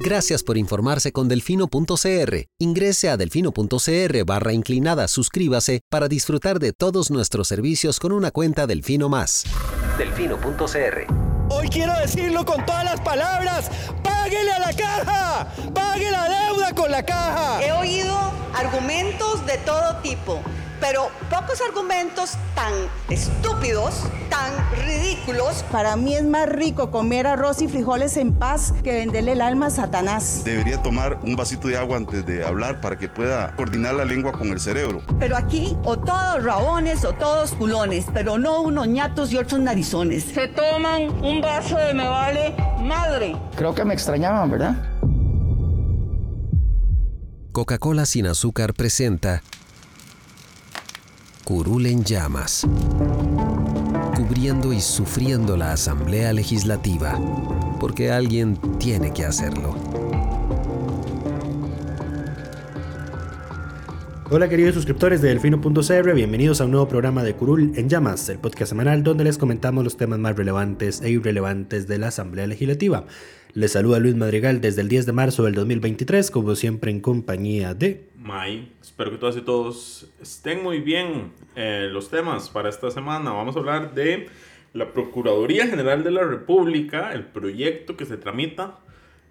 [0.00, 2.44] Gracias por informarse con delfino.cr.
[2.58, 8.66] Ingrese a delfino.cr barra inclinada, suscríbase para disfrutar de todos nuestros servicios con una cuenta
[8.66, 9.44] Delfino Más.
[9.98, 11.12] Delfino.cr.
[11.50, 13.70] Hoy quiero decirlo con todas las palabras.
[14.28, 15.46] ¡Páguele a la caja!
[15.72, 17.64] ¡Pague la deuda con la caja!
[17.64, 18.14] He oído
[18.54, 20.42] argumentos de todo tipo
[20.80, 22.72] pero pocos argumentos tan
[23.08, 24.52] estúpidos, tan
[24.86, 25.64] ridículos.
[25.70, 29.66] Para mí es más rico comer arroz y frijoles en paz que venderle el alma
[29.66, 30.42] a Satanás.
[30.44, 34.32] Debería tomar un vasito de agua antes de hablar para que pueda coordinar la lengua
[34.32, 35.02] con el cerebro.
[35.18, 40.24] Pero aquí o todos rabones o todos culones, pero no unos ñatos y otros narizones.
[40.24, 43.36] Se toman un vaso de me vale madre.
[43.56, 43.94] Creo que me
[47.52, 49.42] Coca-Cola sin azúcar presenta
[51.44, 52.66] Curul en llamas,
[54.16, 57.18] cubriendo y sufriendo la Asamblea Legislativa,
[57.80, 59.74] porque alguien tiene que hacerlo.
[64.30, 68.38] Hola queridos suscriptores de Delfino.cr, bienvenidos a un nuevo programa de Curul en Llamas, el
[68.38, 73.06] podcast semanal donde les comentamos los temas más relevantes e irrelevantes de la Asamblea Legislativa.
[73.54, 77.72] Les saluda Luis Madrigal desde el 10 de marzo del 2023, como siempre en compañía
[77.72, 78.06] de...
[78.18, 81.32] May, espero que todas y todos estén muy bien.
[81.56, 84.28] Eh, los temas para esta semana, vamos a hablar de
[84.74, 88.80] la Procuraduría General de la República, el proyecto que se tramita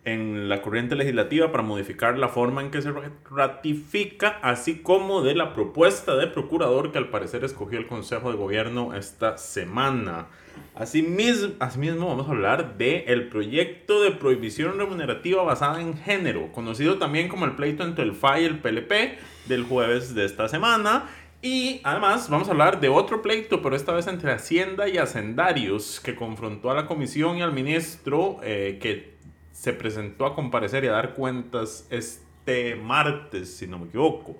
[0.07, 2.93] en la corriente legislativa para modificar la forma en que se
[3.29, 8.37] ratifica, así como de la propuesta de procurador que al parecer escogió el Consejo de
[8.37, 10.27] Gobierno esta semana.
[10.75, 16.97] Asimismo, asimismo vamos a hablar del el proyecto de prohibición remunerativa basada en género, conocido
[16.97, 21.09] también como el pleito entre el FA y el PLP del jueves de esta semana.
[21.41, 25.99] Y además vamos a hablar de otro pleito, pero esta vez entre Hacienda y Hacendarios,
[25.99, 29.16] que confrontó a la comisión y al ministro eh, que
[29.57, 34.37] se presentó a comparecer y a dar cuentas este martes, si no me equivoco.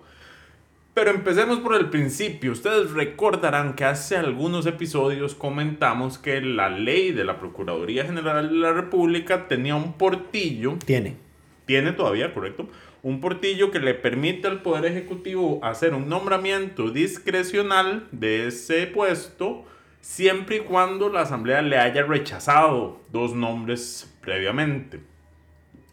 [0.94, 2.52] Pero empecemos por el principio.
[2.52, 8.56] Ustedes recordarán que hace algunos episodios comentamos que la ley de la Procuraduría General de
[8.58, 10.78] la República tenía un portillo.
[10.86, 11.18] Tiene.
[11.66, 12.70] Tiene todavía, correcto.
[13.02, 19.66] Un portillo que le permite al Poder Ejecutivo hacer un nombramiento discrecional de ese puesto
[20.08, 25.02] siempre y cuando la Asamblea le haya rechazado dos nombres previamente.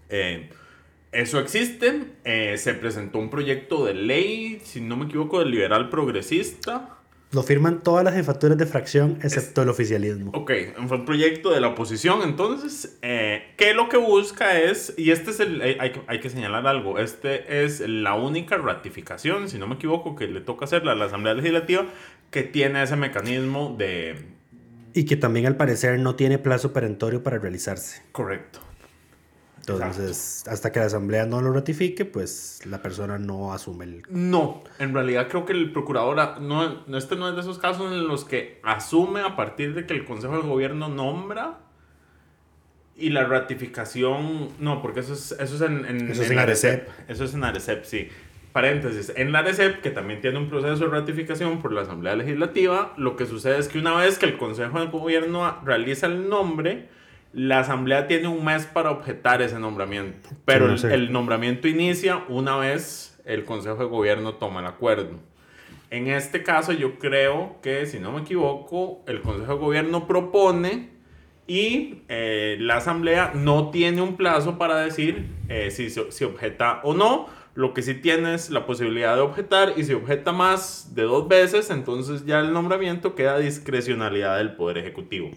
[0.08, 0.48] Eh,
[1.10, 2.04] eso existe.
[2.24, 6.90] Eh, se presentó un proyecto de ley, si no me equivoco, del liberal progresista.
[7.32, 10.30] Lo firman todas las jefaturas de fracción, excepto el oficialismo.
[10.32, 10.52] Ok,
[10.86, 12.22] fue un proyecto de la oposición.
[12.22, 16.68] Entonces, eh, ¿qué lo que busca es, y este es el, hay, hay, que señalar
[16.68, 20.94] algo, este es la única ratificación, si no me equivoco, que le toca hacerla a
[20.94, 21.86] la Asamblea Legislativa,
[22.34, 24.26] que tiene ese mecanismo de...
[24.92, 28.02] Y que también al parecer no tiene plazo perentorio para realizarse.
[28.10, 28.58] Correcto.
[29.60, 34.02] Entonces, hasta que la asamblea no lo ratifique, pues la persona no asume el...
[34.08, 38.08] No, en realidad creo que el procurador, no, este no es de esos casos en
[38.08, 41.60] los que asume a partir de que el Consejo de Gobierno nombra
[42.96, 46.88] y la ratificación, no, porque eso es, eso es en, en, eso es en Arecep.
[47.06, 48.08] Eso es en Arecep, sí.
[48.54, 52.92] Paréntesis, en la Arecep, que también tiene un proceso de ratificación por la Asamblea Legislativa,
[52.96, 56.86] lo que sucede es que una vez que el Consejo de Gobierno realiza el nombre,
[57.32, 63.20] la asamblea tiene un mes para objetar ese nombramiento, pero el, nombramiento inicia una vez
[63.24, 65.18] el Consejo de Gobierno toma el acuerdo.
[65.90, 70.90] En este caso yo creo que, si no me equivoco, el Consejo de Gobierno propone
[71.48, 76.94] y eh, la Asamblea no tiene un plazo para decir eh, si se objeta o
[76.94, 77.42] no.
[77.54, 81.28] Lo que sí tiene es la posibilidad de objetar y si objeta más de dos
[81.28, 85.30] veces, entonces ya el nombramiento queda discrecionalidad del Poder Ejecutivo.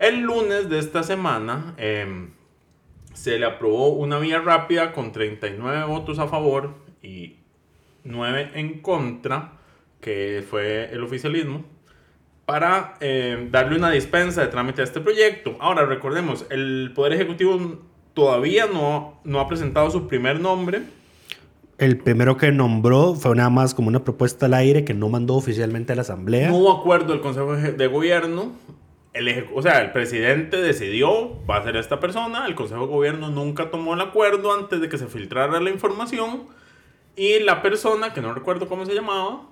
[0.00, 2.30] El lunes de esta semana em,
[3.12, 7.36] se le aprobó una vía rápida con 39 votos a favor y
[8.02, 9.52] 9 en contra,
[10.00, 11.64] que fue el oficialismo,
[12.46, 15.56] para em, darle una dispensa de trámite a este proyecto.
[15.60, 17.80] Ahora, recordemos, el Poder Ejecutivo
[18.12, 20.82] todavía no, no ha presentado su primer nombre.
[21.78, 25.34] El primero que nombró fue nada más como una propuesta al aire que no mandó
[25.34, 26.48] oficialmente a la Asamblea.
[26.48, 28.52] No hubo acuerdo del Consejo de Gobierno
[29.14, 33.30] el, o sea, el presidente decidió, va a ser esta persona, el Consejo de Gobierno
[33.30, 36.48] nunca tomó el acuerdo antes de que se filtrara la información
[37.16, 39.42] y la persona, que no recuerdo cómo se llamaba,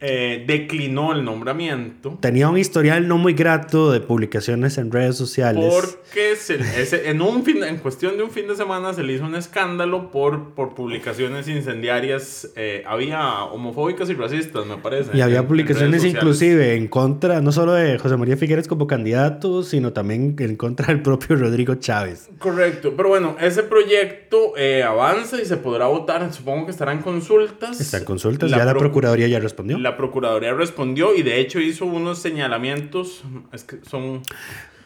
[0.00, 2.18] eh, declinó el nombramiento.
[2.20, 5.64] Tenía un historial no muy grato de publicaciones en redes sociales.
[5.72, 9.14] Porque se- ese- en, un fin, en cuestión de un fin de semana se le
[9.14, 12.48] hizo un escándalo por, por publicaciones incendiarias.
[12.56, 15.10] eh, había homofóbicas y racistas, me parece.
[15.16, 16.16] Y había en- en publicaciones sociales.
[16.22, 20.86] inclusive en contra, no solo de José María Figueres como candidato, sino también en contra
[20.88, 22.28] del propio Rodrigo Chávez.
[22.38, 26.32] Correcto, pero bueno, ese proyecto eh, avanza y se podrá votar.
[26.32, 27.80] Supongo que estará en consultas.
[27.80, 29.78] Está en consultas, ya la procu- Procuraduría ya respondió.
[29.84, 33.22] La Procuraduría respondió y de hecho hizo unos señalamientos.
[33.52, 34.22] Es que son,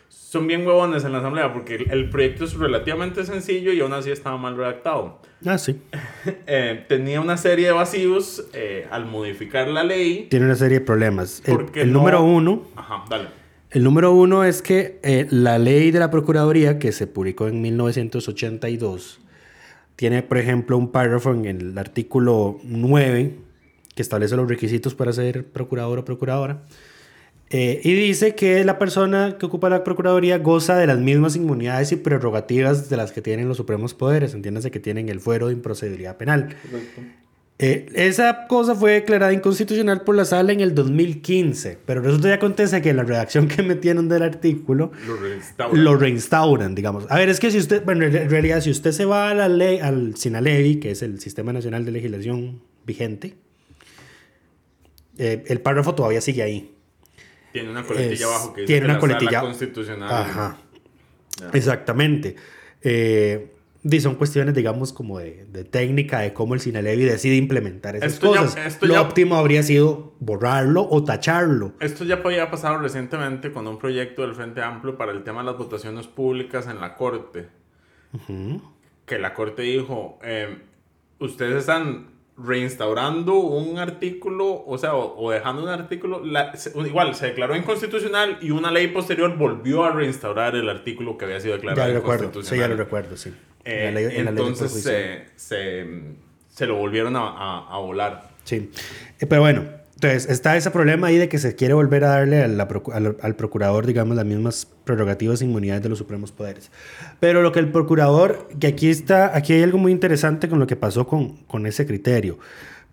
[0.09, 3.93] son bien huevones en la Asamblea porque el, el proyecto es relativamente sencillo y aún
[3.95, 5.21] así estaba mal redactado.
[5.47, 5.81] Ah, sí.
[6.51, 10.27] Eh, tenía una serie de vacíos eh, al modificar la ley.
[10.31, 11.43] Tiene una serie de problemas.
[11.47, 13.29] El, Porque el no- número uno, Ajá, dale.
[13.71, 17.63] el número uno es que eh, la ley de la Procuraduría, que se publicó en
[17.63, 19.21] 1982,
[19.97, 23.37] tiene, por ejemplo, un párrafo en el artículo 9
[23.99, 26.63] que establece los requisitos para ser procurador o procuradora.
[27.51, 31.91] Eh, y dice que la persona que ocupa la Procuraduría goza de las mismas inmunidades
[31.91, 34.35] y prerrogativas de las que tienen los supremos poderes.
[34.35, 36.55] Entiéndase que tienen el fuero de improcedibilidad penal.
[37.59, 42.33] Eh, esa cosa fue declarada inconstitucional por la sala en el 2015, pero resulta y
[42.33, 45.85] acontece que la redacción que metieron del artículo Lo reinstauran.
[45.85, 47.07] lo reinstauran, digamos.
[47.09, 49.49] A ver, es que si usted, bueno, en realidad, si usted se va a la
[49.49, 53.35] ley, al SINALEVI, que es el Sistema Nacional de Legislación vigente,
[55.19, 56.75] eh, el párrafo todavía sigue ahí.
[57.53, 60.11] Tiene una coletilla Es- abajo que dice tiene que una la coletilla- constitucional.
[60.13, 60.59] Ajá.
[61.53, 62.37] Exactamente.
[62.83, 63.53] Eh,
[64.01, 68.35] son cuestiones, digamos, como de, de técnica, de cómo el Sinalevi decide implementar esas Esto
[68.35, 68.67] ya- cosas.
[68.67, 71.73] esto Lo ya- óptimo habría sido borrarlo o tacharlo.
[71.81, 75.47] Esto ya había pasado recientemente con un proyecto del Frente Amplio para el tema de
[75.47, 77.49] las votaciones públicas en la Corte.
[79.07, 80.59] Que la Corte dijo, eh,
[81.19, 82.09] ustedes están
[82.41, 87.57] reinstaurando un artículo, o sea, o, o dejando un artículo, la- se- igual se declaró
[87.57, 91.95] inconstitucional y una ley posterior volvió a reinstaurar el artículo que había sido declarado Ya
[91.95, 92.23] lo recuerdo.
[92.23, 92.61] Sí, inconstitucional.
[92.71, 93.35] ya lo recuerdo, sí.
[93.65, 95.87] Eh, En la ley- entonces se, se,
[96.49, 98.31] se lo volvieron a, a- a volar.
[98.45, 98.71] Sí.
[99.21, 99.65] Eh, pero bueno,
[100.01, 103.17] entonces está ese problema ahí de que se quiere volver a darle a la al,
[103.21, 106.71] al procurador, digamos, las mismas prerrogativas e inmunidades de los supremos poderes.
[107.19, 110.69] Pero lo que el procurador, que aquí está, aquí hay algo muy interesante con lo
[110.69, 112.39] que pasó con, con ese criterio.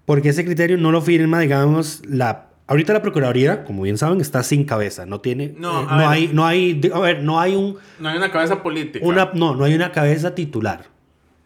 [0.05, 2.47] Porque ese criterio no lo firma, digamos, la...
[2.65, 5.05] Ahorita la Procuraduría, como bien saben, está sin cabeza.
[5.05, 5.53] No tiene...
[5.59, 6.07] No, eh, no ver.
[6.07, 6.29] hay...
[6.33, 6.81] No hay...
[6.91, 7.77] A ver, no hay un...
[7.99, 9.05] No hay una cabeza política.
[9.05, 10.94] Una, no, no hay una cabeza titular.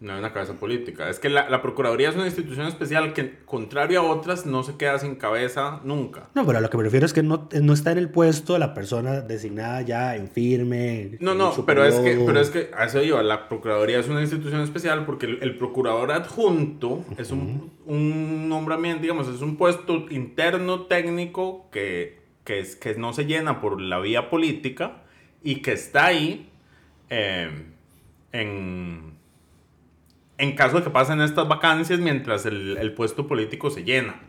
[0.02, 1.10] No hay una cabeza política.
[1.10, 4.78] Es que la, la Procuraduría es una institución especial que, contrario a otras, no se
[4.78, 6.30] queda sin cabeza nunca.
[6.36, 8.58] No, pero a lo que me refiero es que no, no está en el puesto
[8.58, 11.18] la persona designada ya en firme.
[11.20, 13.22] No, no, pero es, que, pero es que a eso iba.
[13.24, 19.02] La Procuraduría es una institución especial porque el, el procurador adjunto es un, un nombramiento,
[19.02, 24.00] digamos, es un puesto interno técnico que, que, es, que no se llena por la
[24.00, 25.04] vía política
[25.44, 26.50] y que está ahí
[27.10, 27.50] eh,
[28.32, 29.09] en,
[30.40, 34.20] en caso de que pasen estas vacancias mientras el, el puesto político se llena.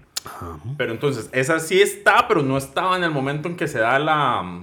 [0.77, 3.99] Pero entonces, esa sí está, pero no estaba en el momento en que se da
[3.99, 4.61] la...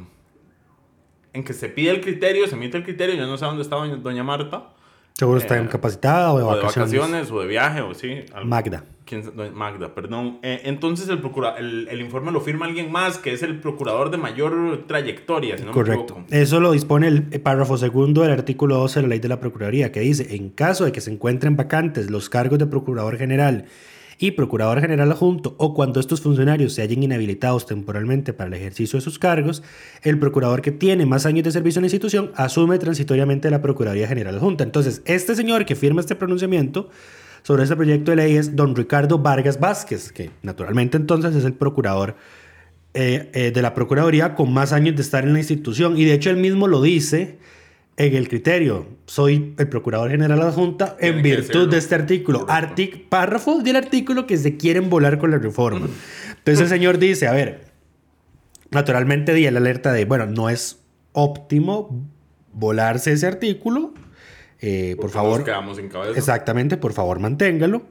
[1.33, 3.87] En que se pide el criterio, se emite el criterio, yo no sé dónde estaba
[3.87, 4.69] doña, Marta.
[5.13, 6.91] Seguro está eh, incapacitada o de O de vacaciones.
[6.93, 8.23] vacaciones, o de viaje, o sí.
[8.33, 8.47] algo.
[8.47, 8.83] Magda.
[9.07, 10.39] ¿Quién sa- doña Magda, perdón.
[10.43, 14.11] Eh, entonces el, procura, el, el informe lo firma alguien más, que es el procurador
[14.11, 16.03] de mayor trayectoria, si no me Correcto.
[16.13, 16.25] equivoco.
[16.29, 19.91] Eso lo dispone el párrafo segundo del artículo 12 de la ley de la Procuraduría,
[19.91, 23.65] que dice, en caso de que se encuentren vacantes los cargos de Procurador General
[24.19, 28.97] y Procurador General Adjunto, o cuando estos funcionarios se hallen inhabilitados temporalmente para el ejercicio
[28.97, 29.61] de sus cargos,
[30.01, 34.07] el procurador que tiene más años de servicio en la institución asume transitoriamente la Procuraduría
[34.07, 34.63] General Adjunta.
[34.63, 36.89] Entonces, este señor que firma este pronunciamiento
[37.43, 41.53] sobre este proyecto de ley es don Ricardo Vargas Vázquez, que naturalmente entonces es el
[41.53, 42.15] procurador
[42.93, 45.97] eh, eh, de la Procuraduría con más años de estar en la institución.
[45.97, 47.37] Y de hecho él mismo lo dice
[47.95, 48.87] en el criterio.
[49.05, 52.45] Soy el Procurador General Adjunta en Tiene que virtud de este artículo.
[52.49, 55.87] Artic párrafo del artículo que se quieren volar con la reforma.
[56.37, 57.65] Entonces el señor dice, a ver,
[58.71, 60.79] naturalmente di el alerta de, bueno, no es
[61.11, 62.09] óptimo
[62.53, 63.93] volarse ese artículo.
[64.59, 66.17] Eh, por favor, Nos quedamos sin cabeza.
[66.17, 67.83] Exactamente, por favor, manténgalo.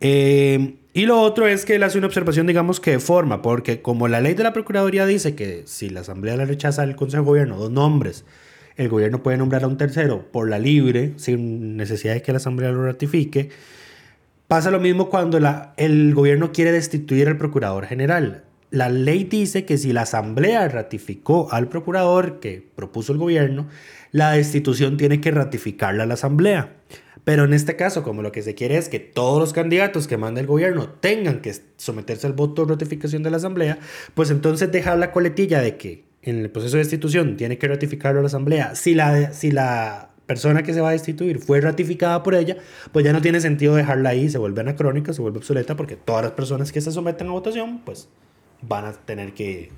[0.00, 3.80] Eh, y lo otro es que él hace una observación, digamos, que de forma, porque
[3.80, 7.22] como la ley de la Procuraduría dice que si la Asamblea le rechaza al Consejo
[7.22, 8.24] de Gobierno dos nombres,
[8.76, 12.38] el gobierno puede nombrar a un tercero por la libre, sin necesidad de que la
[12.38, 13.50] Asamblea lo ratifique.
[14.48, 18.44] Pasa lo mismo cuando la, el gobierno quiere destituir al Procurador General.
[18.72, 23.68] La ley dice que si la asamblea ratificó al procurador que propuso el gobierno,
[24.12, 26.74] la destitución tiene que ratificarla a la asamblea.
[27.22, 30.16] Pero en este caso, como lo que se quiere es que todos los candidatos que
[30.16, 33.78] manda el gobierno tengan que someterse al voto de ratificación de la asamblea,
[34.14, 38.20] pues entonces dejar la coletilla de que en el proceso de destitución tiene que ratificarlo
[38.20, 38.74] a la asamblea.
[38.74, 42.56] Si la, si la persona que se va a destituir fue ratificada por ella,
[42.90, 46.22] pues ya no tiene sentido dejarla ahí, se vuelve anacrónica, se vuelve obsoleta, porque todas
[46.22, 48.08] las personas que se someten a votación, pues
[48.62, 49.70] van a tener que...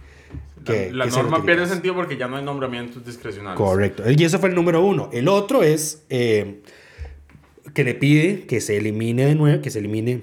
[0.64, 3.56] que la que norma pierde sentido porque ya no hay nombramientos discrecionales.
[3.58, 4.02] Correcto.
[4.10, 5.10] Y eso fue el número uno.
[5.12, 6.60] El otro es eh,
[7.74, 10.22] que le pide que se elimine de nuevo, que se elimine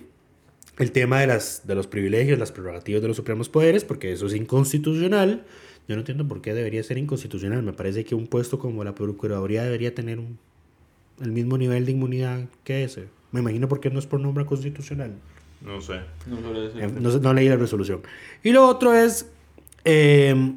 [0.78, 4.26] el tema de, las, de los privilegios, las prerrogativas de los supremos poderes, porque eso
[4.26, 5.46] es inconstitucional.
[5.88, 7.62] Yo no entiendo por qué debería ser inconstitucional.
[7.64, 10.38] Me parece que un puesto como la Procuraduría debería tener un-
[11.22, 13.08] el mismo nivel de inmunidad que ese.
[13.32, 15.14] Me imagino por qué no es por nombre constitucional.
[15.62, 15.96] No sé.
[15.96, 18.02] Eh, No, sé- no leí la resolución.
[18.44, 19.32] Y lo otro es,
[19.86, 20.54] eh,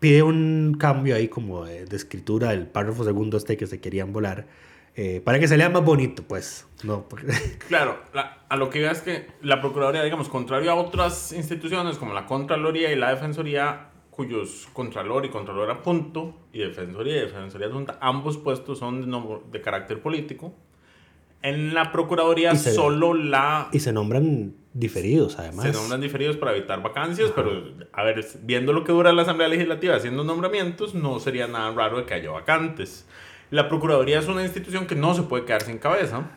[0.00, 4.12] pide un cambio ahí como de, de escritura del párrafo segundo este que se querían
[4.12, 4.46] volar,
[4.94, 6.66] eh, para que se lea más bonito, pues.
[6.82, 7.26] No, porque-
[7.68, 11.98] Claro, la- a lo que iba es que la Procuraduría, digamos, contrario a otras instituciones
[11.98, 17.66] como la Contraloría y la Defensoría, cuyos Contralor y Contralor adjunto, y Defensoría y Defensoría
[17.66, 20.54] adjunta, ambos puestos son de, de carácter político.
[21.42, 23.68] En la Procuraduría se- solo la...
[23.72, 25.64] y se nombran diferidos, además.
[25.66, 27.50] Se nombran diferidos para evitar vacancias, pero
[27.92, 31.98] a ver, viendo lo que dura la Asamblea Legislativa haciendo nombramientos, no sería nada raro
[31.98, 33.06] de que haya vacantes.
[33.50, 36.30] La Procuraduría es una institución que no se puede quedar sin cabeza.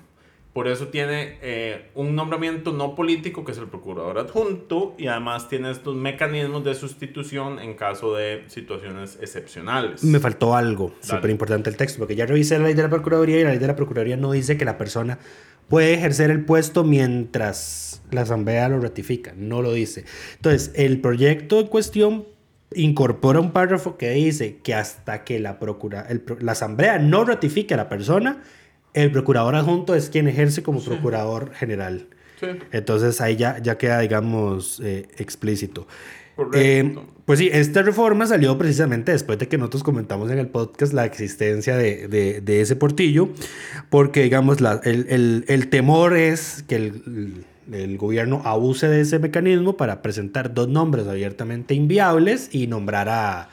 [0.59, 5.47] Por eso tiene eh, un nombramiento no político, que es el procurador adjunto, y además
[5.47, 10.03] tiene estos mecanismos de sustitución en caso de situaciones excepcionales.
[10.03, 13.39] Me faltó algo súper importante el texto, porque ya revisé la ley de la Procuraduría
[13.39, 15.17] y la ley de la Procuraduría no dice que la persona
[15.69, 20.03] puede ejercer el puesto mientras la Asamblea lo ratifica, no lo dice.
[20.35, 22.25] Entonces, el proyecto en cuestión
[22.75, 27.75] incorpora un párrafo que dice que hasta que la, procura, el la Asamblea no ratifique
[27.75, 28.43] a la persona,
[28.93, 32.07] el procurador adjunto es quien ejerce como procurador general.
[32.39, 35.87] Sí, Entonces ahí ya, ya queda, digamos, eh, explícito.
[36.53, 40.93] Eh, pues sí, esta reforma salió precisamente después de que nosotros comentamos en el podcast
[40.93, 43.27] la existencia de, de- de ese portillo,
[43.89, 47.43] porque digamos, la- el, el- el temor es que el,
[47.73, 53.49] el gobierno abuse de ese mecanismo para presentar dos nombres abiertamente inviables y nombrar a,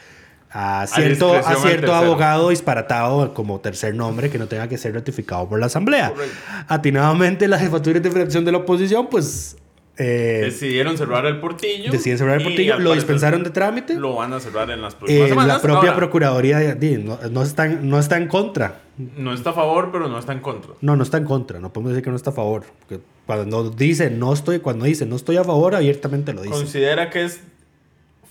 [0.58, 5.46] a cierto, a cierto abogado disparatado como tercer nombre que no tenga que ser ratificado
[5.48, 6.10] por la Asamblea.
[6.10, 6.34] Correcto.
[6.68, 9.56] Atinadamente, las jefaturas de fracción de la oposición, pues...
[9.98, 11.90] eh, Decidieron cerrar el portillo.
[11.92, 13.94] deciden cerrar el portillo, lo dispensaron de trámite.
[13.94, 15.56] Lo van a cerrar en las próximas Eh, semanas.
[15.56, 18.80] la propia Ahora, Procuraduría no, no está, en- no está en contra.
[18.96, 20.72] No está a favor, pero no está en contra.
[20.80, 21.60] No, no está en contra.
[21.60, 22.64] No podemos decir que no está a favor.
[22.80, 26.54] Porque cuando dice no estoy, cuando dice no estoy a favor, abiertamente lo dice.
[26.54, 27.40] Considera que es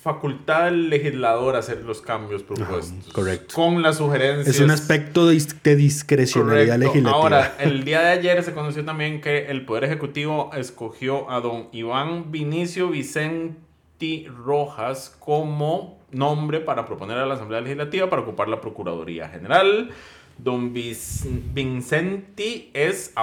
[0.05, 3.11] facultad del legislador hacer los cambios propuestos.
[3.11, 3.55] correcto.
[3.55, 4.47] Con las sugerencias.
[4.55, 6.93] Es un aspecto de, dis- de discrecionalidad Correcto.
[6.93, 7.17] legislativa.
[7.17, 11.69] Ahora, el día de ayer se conoció también que el Poder Ejecutivo escogió a don
[11.71, 18.61] Iván Vinicio Vicenti Rojas como nombre para proponer a la Asamblea Legislativa para ocupar la
[18.61, 19.89] Procuraduría General.
[20.37, 23.13] Don Vincenti es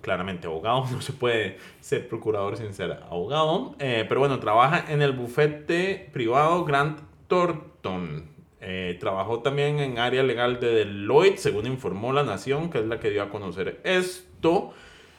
[0.00, 5.02] claramente abogado, no se puede ser procurador sin ser abogado, eh, pero bueno, trabaja en
[5.02, 8.30] el bufete privado Grant Thornton.
[8.64, 13.00] Eh, trabajó también en área legal de Deloitte, según informó La Nación, que es la
[13.00, 14.72] que dio a conocer esto.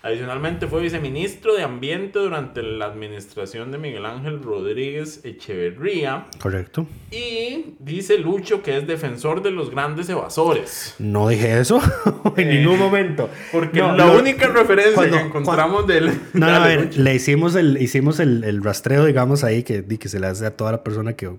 [0.05, 6.25] Adicionalmente fue viceministro de Ambiente durante la administración de Miguel Ángel Rodríguez Echeverría.
[6.41, 6.85] Correcto.
[7.09, 10.95] Y dice Lucho que es defensor de los grandes evasores.
[10.99, 11.79] No dije eso
[12.35, 13.29] en Eh, ningún momento.
[13.53, 16.07] Porque No, la lo- única referencia cuando- que encontramos del...
[16.33, 17.01] No, no, a ver, Lucho.
[17.01, 20.51] le hicimos el, hicimos el, el rastreo, digamos, ahí que, que se le hace a
[20.57, 21.31] toda la persona que,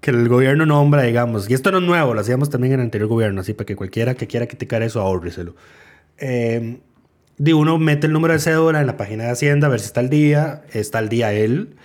[0.00, 1.50] que el gobierno nombra, digamos.
[1.50, 3.76] Y esto no es nuevo, lo hacíamos también en el anterior gobierno, así para que
[3.76, 5.54] cualquiera que quiera criticar eso, ahórreselo.
[6.16, 6.78] Eh,
[7.38, 9.86] de uno mete el número de cédula en la página de Hacienda, a ver si
[9.86, 11.76] está al día, está al día él.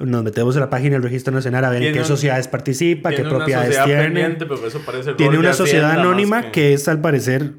[0.00, 3.10] Nos metemos en la página del Registro Nacional a ver en qué un- sociedades participa,
[3.10, 4.02] qué propiedades tiene.
[4.04, 6.72] pendiente, pero eso parece Tiene una sociedad Hacienda anónima que...
[6.72, 7.52] es al parecer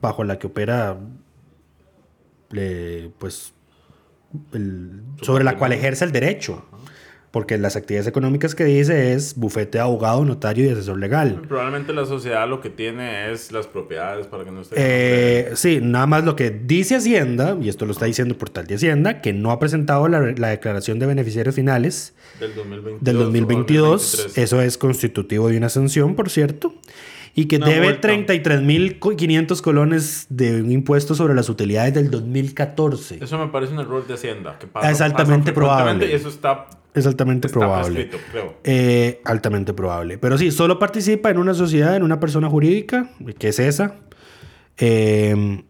[0.00, 0.96] bajo la que opera
[2.54, 3.52] eh, pues
[4.52, 6.64] el- sobre la cual ejerce el derecho.
[7.30, 11.42] Porque las actividades económicas que dice es bufete de abogado, notario y asesor legal.
[11.48, 14.74] Probablemente la sociedad lo que tiene es las propiedades para que no esté...
[14.78, 18.66] Eh, sí, nada más lo que dice Hacienda, y esto lo está diciendo el portal
[18.66, 23.04] de Hacienda, que no ha presentado la, la declaración de beneficiarios finales del 2022.
[23.04, 23.90] del 2022.
[23.90, 24.38] 2023.
[24.38, 26.74] Eso es constitutivo de una sanción, por cierto.
[27.34, 28.08] Y que Una debe multa.
[28.08, 33.18] 33.500 colones de un impuesto sobre las utilidades del 2014.
[33.22, 34.58] Eso me parece un error de Hacienda.
[34.58, 36.10] Que pasa, Es altamente pasa probable.
[36.10, 38.10] Y eso está Es altamente Está probable.
[38.32, 38.54] creo.
[38.64, 40.18] Eh, altamente probable.
[40.18, 43.96] Pero sí, solo participa en una sociedad, en una persona jurídica, que es esa.
[44.78, 45.62] Eh,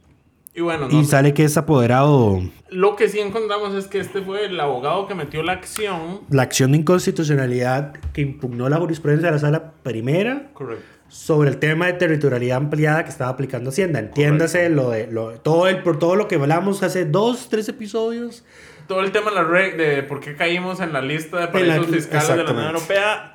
[0.55, 2.41] Y bueno, y no- sale que es apoderado.
[2.71, 6.21] lo que sí encontramos es que este fue el abogado que metió la acción.
[6.31, 10.83] La acción de inconstitucionalidad que impugnó la jurisprudencia de la sala primera Correcto.
[11.09, 13.99] sobre el tema de territorialidad ampliada que estaba aplicando Hacienda.
[14.01, 18.45] Entiéndase lo de lo, todo el por todo lo que hablamos hace dos, tres episodios.
[18.87, 21.87] Todo el tema de, la re- de por qué caímos en la lista de paraísos
[21.87, 22.67] fiscales de la Unión.
[22.67, 23.33] Europea.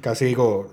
[0.00, 0.70] Casi digo,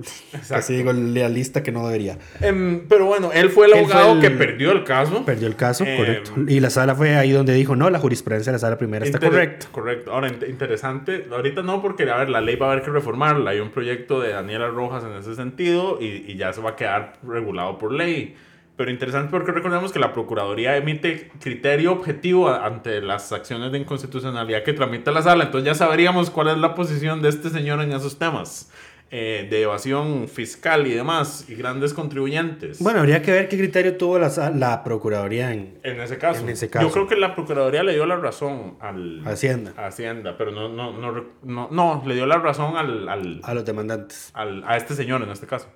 [0.49, 2.17] casi digo la lista que no debería.
[2.41, 5.23] Em, pero bueno, él fue el fue abogado el- que perdió el caso.
[5.25, 6.33] Perdió el caso, Eh, correcto.
[6.49, 9.19] Y la sala fue ahí donde dijo, no, la jurisprudencia de la sala primera está
[9.19, 9.67] correcta.
[9.71, 10.11] Correcto.
[10.11, 11.27] Ahora, int- interesante.
[11.31, 13.51] Ahorita no, porque a ver, la ley va a haber que reformarla.
[13.51, 16.75] Hay un proyecto de Daniela Rojas en ese sentido y, y ya se va a
[16.75, 18.35] quedar regulado por ley.
[18.77, 24.63] Pero interesante porque recordemos que la Procuraduría emite criterio objetivo ante las acciones de inconstitucionalidad
[24.63, 25.43] que tramita la sala.
[25.45, 28.71] Entonces ya sabríamos cuál es la posición de este señor en esos temas.
[29.13, 32.79] eh, de evasión fiscal y demás, y grandes contribuyentes.
[32.79, 36.39] Bueno, habría que ver qué criterio tuvo la, la Procuraduría en En ese caso.
[36.39, 36.87] En ese caso.
[36.87, 39.21] Yo creo que la Procuraduría le dio la razón al...
[39.27, 39.73] Hacienda.
[39.75, 43.65] Hacienda, pero no, no, no, no, no, le dio la razón al, al, a los
[43.65, 44.31] demandantes.
[44.33, 45.67] al- a este señor en este caso.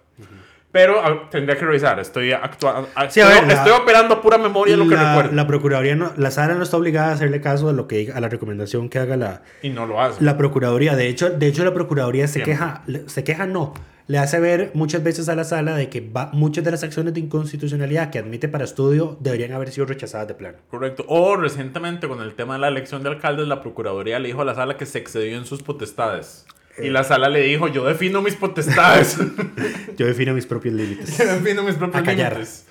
[0.76, 4.76] Pero a- tendría que revisar, estoy actuando, Sí, a ver, la- estoy operando pura memoria
[4.76, 5.32] lo que recuerdo.
[5.32, 8.20] la Procuraduría, no, la sala no está obligada a hacerle caso a lo que a
[8.20, 10.22] la recomendación que haga la, y no lo hace.
[10.22, 10.98] la Procuraduría.
[10.98, 13.74] De hecho, de hecho la Procuraduría se queja, se queja no,
[14.08, 17.14] le hace ver muchas veces a la sala de que va- muchas de las acciones
[17.14, 20.58] de inconstitucionalidad que admite para estudio deberían haber sido rechazadas de plano.
[20.70, 21.06] Correcto.
[21.08, 24.46] O recientemente con el tema de la elección de alcaldes, la Procuraduría le dijo a
[24.46, 26.46] la sala que se excedió en sus potestades.
[26.78, 29.18] Y la sala le dijo, yo defino mis potestades.
[29.98, 31.18] Yo defino mis propios límites.
[31.18, 32.34] Yo defino mis propios A callar.
[32.34, 32.66] límites.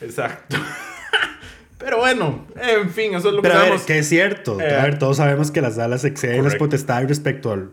[0.00, 0.56] Exacto.
[1.78, 3.82] Pero bueno, en fin, eso es lo Pero que a sabemos.
[3.82, 4.60] que es cierto.
[4.60, 7.70] Eh, a ver, todos sabemos que las salas exceden las potestades respecto al,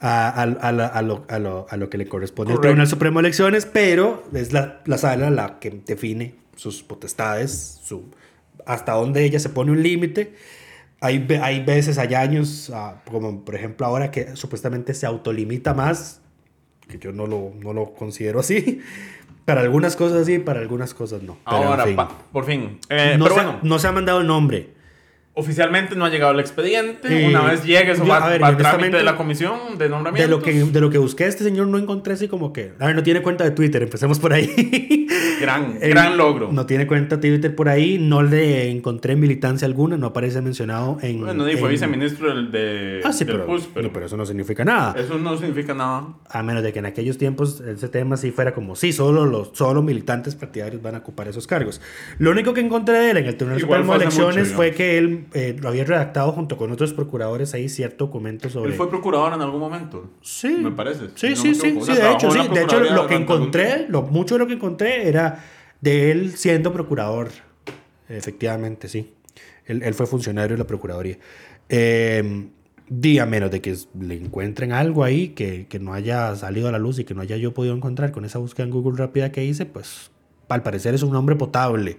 [0.00, 2.60] a, al- a la- a lo, a lo- a lo que le corresponde al.
[2.60, 8.10] Tribunal Supremo de Elecciones, pero es la, la sala la que define sus potestades, su,
[8.66, 10.34] hasta dónde ella se pone un límite.
[11.02, 16.20] Hay, hay veces, hay años, ah, como por ejemplo ahora que supuestamente se autolimita más,
[16.88, 18.80] que yo no lo, no lo considero así.
[19.44, 21.36] Para algunas cosas sí, para algunas cosas no.
[21.44, 21.96] Pero, en Ahora, fin.
[21.96, 22.78] pa- por fin.
[22.88, 24.72] Eh, no, pero se, bueno, no se ha mandado el nombre.
[25.34, 27.24] Oficialmente no ha llegado el expediente.
[27.24, 29.84] Eh, Una vez llegue, eso yo- va, a ver, va trámite de la comisión de
[29.84, 30.30] De nombramientos.
[30.30, 32.72] lo, que, de lo que busqué, este señor no encontré así como que.
[32.78, 34.48] A ver, no tiene cuenta de Twitter, empecemos por ahí.
[35.40, 36.52] Gran, Eh, gran logro.
[36.52, 40.98] No tiene cuenta de Twitter por ahí, no le encontré militancia alguna, no aparece mencionado
[41.02, 41.20] en.
[41.20, 44.06] bueno, y fue en- viceministro del, de, Ah, sí, del pero, PUS, pero, no, pero
[44.06, 44.94] eso no significa nada.
[44.96, 46.04] eso no significa nada.
[46.28, 49.50] A menos de que en aquellos tiempos ese tema sí fuera como, sí, solo los
[49.54, 51.80] solo militantes partidarios van a ocupar esos cargos.
[52.18, 54.98] Lo único que encontré de él en el Tribunal Supremo de mucho, Elecciones fue que
[54.98, 58.70] él eh, lo había redactado junto con otros procuradores ahí cierto documento sobre...
[58.70, 60.10] Él fue procurador en algún momento.
[60.20, 60.48] Sí.
[60.48, 61.10] Me parece.
[61.14, 61.76] Sí, no sí, sí.
[61.78, 62.48] O sí, sea, de trabajó hecho, sí.
[62.48, 65.44] De hecho, lo que encontré, lo, mucho de lo que encontré era
[65.80, 67.28] de él siendo procurador.
[68.08, 69.12] Efectivamente, sí.
[69.66, 71.18] Él, él fue funcionario de la Procuraduría.
[71.68, 72.48] Eh,
[72.88, 76.78] día menos de que le encuentren algo ahí que, que no haya salido a la
[76.78, 79.44] luz y que no haya yo podido encontrar con esa búsqueda en Google rápida que
[79.44, 80.10] hice, pues
[80.48, 81.96] al parecer es un nombre potable.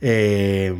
[0.00, 0.72] Eh,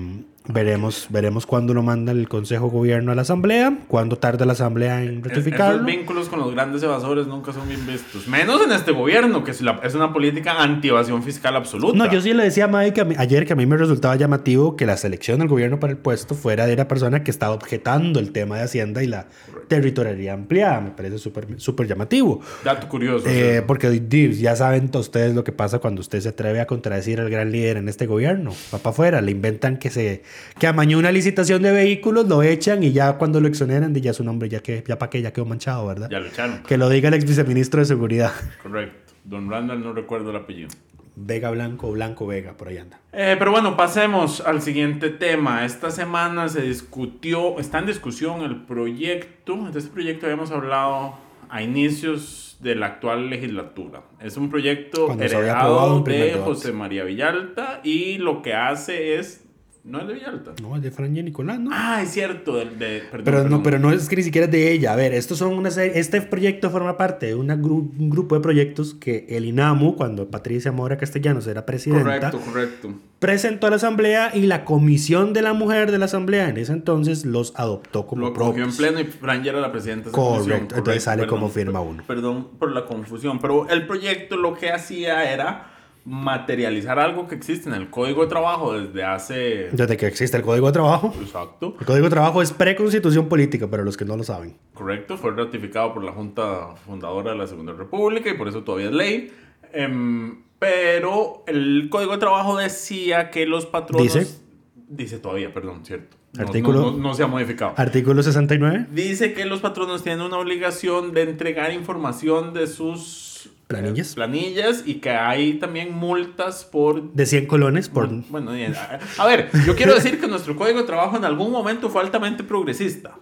[0.47, 5.03] veremos, veremos cuándo lo manda el Consejo Gobierno a la Asamblea, cuándo tarda la Asamblea
[5.03, 5.85] en Esos ratificarlo.
[5.85, 8.29] vínculos con los grandes evasores nunca son bien vistos.
[8.29, 11.97] Menos en este gobierno, que es, la- es una política anti-evasión fiscal absoluta.
[11.97, 14.77] No, yo sí le decía a Mike mí- ayer que a mí me resultaba llamativo
[14.77, 18.21] que la selección del gobierno para el puesto fuera de la persona que estaba objetando
[18.21, 19.27] el tema de Hacienda y la
[19.69, 20.81] territorialidad ampliada.
[20.83, 22.41] Me parece súper súper llamativo.
[22.63, 23.27] Dato curioso.
[23.29, 23.65] Eh, sí.
[23.67, 24.03] porque
[24.39, 27.51] ya saben to- ustedes lo que pasa cuando usted se atreve a contradecir al gran
[27.51, 28.51] líder en este gobierno.
[28.73, 30.23] Va para afuera, le inventan que se
[30.59, 34.25] que amañó una licitación de vehículos, lo echan y ya cuando lo exoneran, ya su
[34.25, 36.09] nombre, ya que ya para qué, ya quedó manchado, ¿verdad?
[36.11, 36.63] Ya lo echaron.
[36.63, 38.33] Que lo diga el ex viceministro de Seguridad.
[38.63, 39.13] Correcto.
[39.25, 40.69] Don Randall no recuerdo el apellido.
[41.17, 42.99] Vega Blanco Blanco Vega, por ahí anda.
[43.13, 45.65] Eh, pero bueno, pasemos al siguiente tema.
[45.65, 49.71] Esta semana se discutió, está en discusión el proyecto.
[49.71, 51.15] De este proyecto habíamos hablado
[51.49, 54.03] a inicios de la actual legislatura.
[54.21, 56.41] Es un proyecto Cuando heredado de.
[56.45, 59.44] José María Villalta y lo que hace es...
[59.85, 60.53] No es de Villalta.
[60.63, 61.69] No, es de Fran y Nicolás, ¿no?
[61.71, 62.57] Ah, es cierto.
[62.57, 64.95] De, perdón, Pero no, pero no es que ni siquiera es de ella.
[64.95, 68.35] A ver, estos son una serie- este proyecto forma parte de una gru- un grupo
[68.35, 72.95] de proyectos que el INAMU, cuando Patricia Mora Castellanos era presidenta, Correcto, correcto.
[73.19, 76.73] presentó a la Asamblea y la Comisión de la Mujer de la Asamblea en ese
[76.73, 78.77] entonces los adoptó como Lo cogió en propios.
[78.79, 80.79] pleno y Fran ya era la presidenta de esa Correcto, comisión.
[80.79, 82.03] entonces sale perdón, como firma uno.
[82.07, 85.73] Perdón por la confusión, pero el proyecto lo que hacía era
[86.05, 89.69] materializar algo que existe en el código de trabajo desde hace...
[89.73, 91.15] Desde que existe el Código de Trabajo.
[91.21, 91.77] Exacto.
[91.81, 94.57] El Código de Trabajo es preconstitución política, para los que no lo saben.
[94.75, 98.89] Correcto, fue ratificado por la Junta Fundadora de la Segunda República y por eso todavía
[98.89, 99.33] es ley.
[99.73, 104.03] Em, pero el Código de Trabajo decía que los patronos...
[104.15, 104.41] ¿Dice?
[104.89, 106.17] Dice todavía, perdón, cierto.
[106.37, 107.73] Artículo- no- no- no se ha modificado.
[107.77, 108.89] Artículo 69.
[108.91, 113.34] Dice que los patronos tienen una obligación de entregar información de sus
[113.67, 114.13] Planillas.
[114.13, 117.13] eh, planillas y que hay también multas por...
[117.13, 118.09] De 100 colones por...
[118.29, 121.51] Bueno, y- a, a ver, yo quiero decir que nuestro código de trabajo en algún
[121.51, 123.13] momento fue altamente progresista.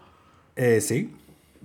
[0.56, 1.12] Eh, sí.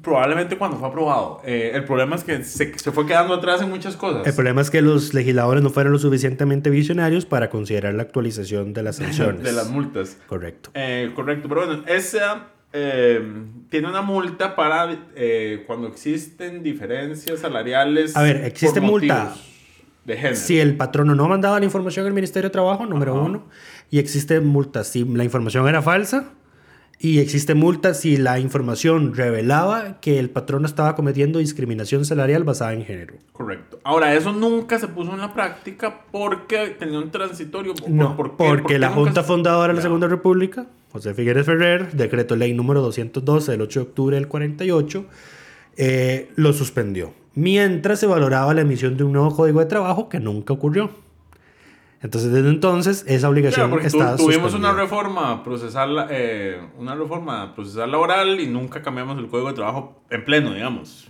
[0.01, 1.41] Probablemente cuando fue aprobado.
[1.43, 4.27] Eh, el problema es que se, se fue quedando atrás en muchas cosas.
[4.27, 8.73] El problema es que los legisladores no fueron lo suficientemente visionarios para considerar la actualización
[8.73, 9.41] de las sanciones.
[9.41, 10.17] de las multas.
[10.27, 10.69] Correcto.
[10.75, 13.21] Eh, correcto, pero bueno, esa eh,
[13.69, 18.15] tiene una multa para eh, cuando existen diferencias salariales.
[18.15, 19.35] A ver, existe por multa.
[20.05, 20.35] De género.
[20.37, 23.21] Si el patrono no mandaba la información al Ministerio de Trabajo, número Ajá.
[23.23, 23.47] uno,
[23.89, 26.31] y existe multa si la información era falsa,
[26.99, 32.73] y existe multa si la información revelaba que el patrono estaba cometiendo discriminación salarial basada
[32.73, 33.13] en género.
[33.33, 33.79] Correcto.
[33.83, 37.75] Ahora, eso nunca se puso en la práctica porque tenía un transitorio.
[37.75, 38.35] ¿Por- No, por qué?
[38.37, 39.81] porque ¿Por qué la Junta se- Fundadora de la.
[39.83, 45.05] Segunda República, José Figueres Ferrer, decreto ley número 212 del 8 de octubre del 48,
[45.77, 47.13] eh, lo suspendió.
[47.35, 50.89] Mientras se valoraba la emisión de un nuevo código de trabajo que nunca ocurrió.
[52.01, 54.71] Entonces, desde entonces, esa obligación Claro, tu- está tuvimos suspendida.
[54.71, 59.99] una reforma procesal, eh, una reforma procesal laboral y nunca cambiamos el código de trabajo
[60.09, 61.09] en pleno, digamos.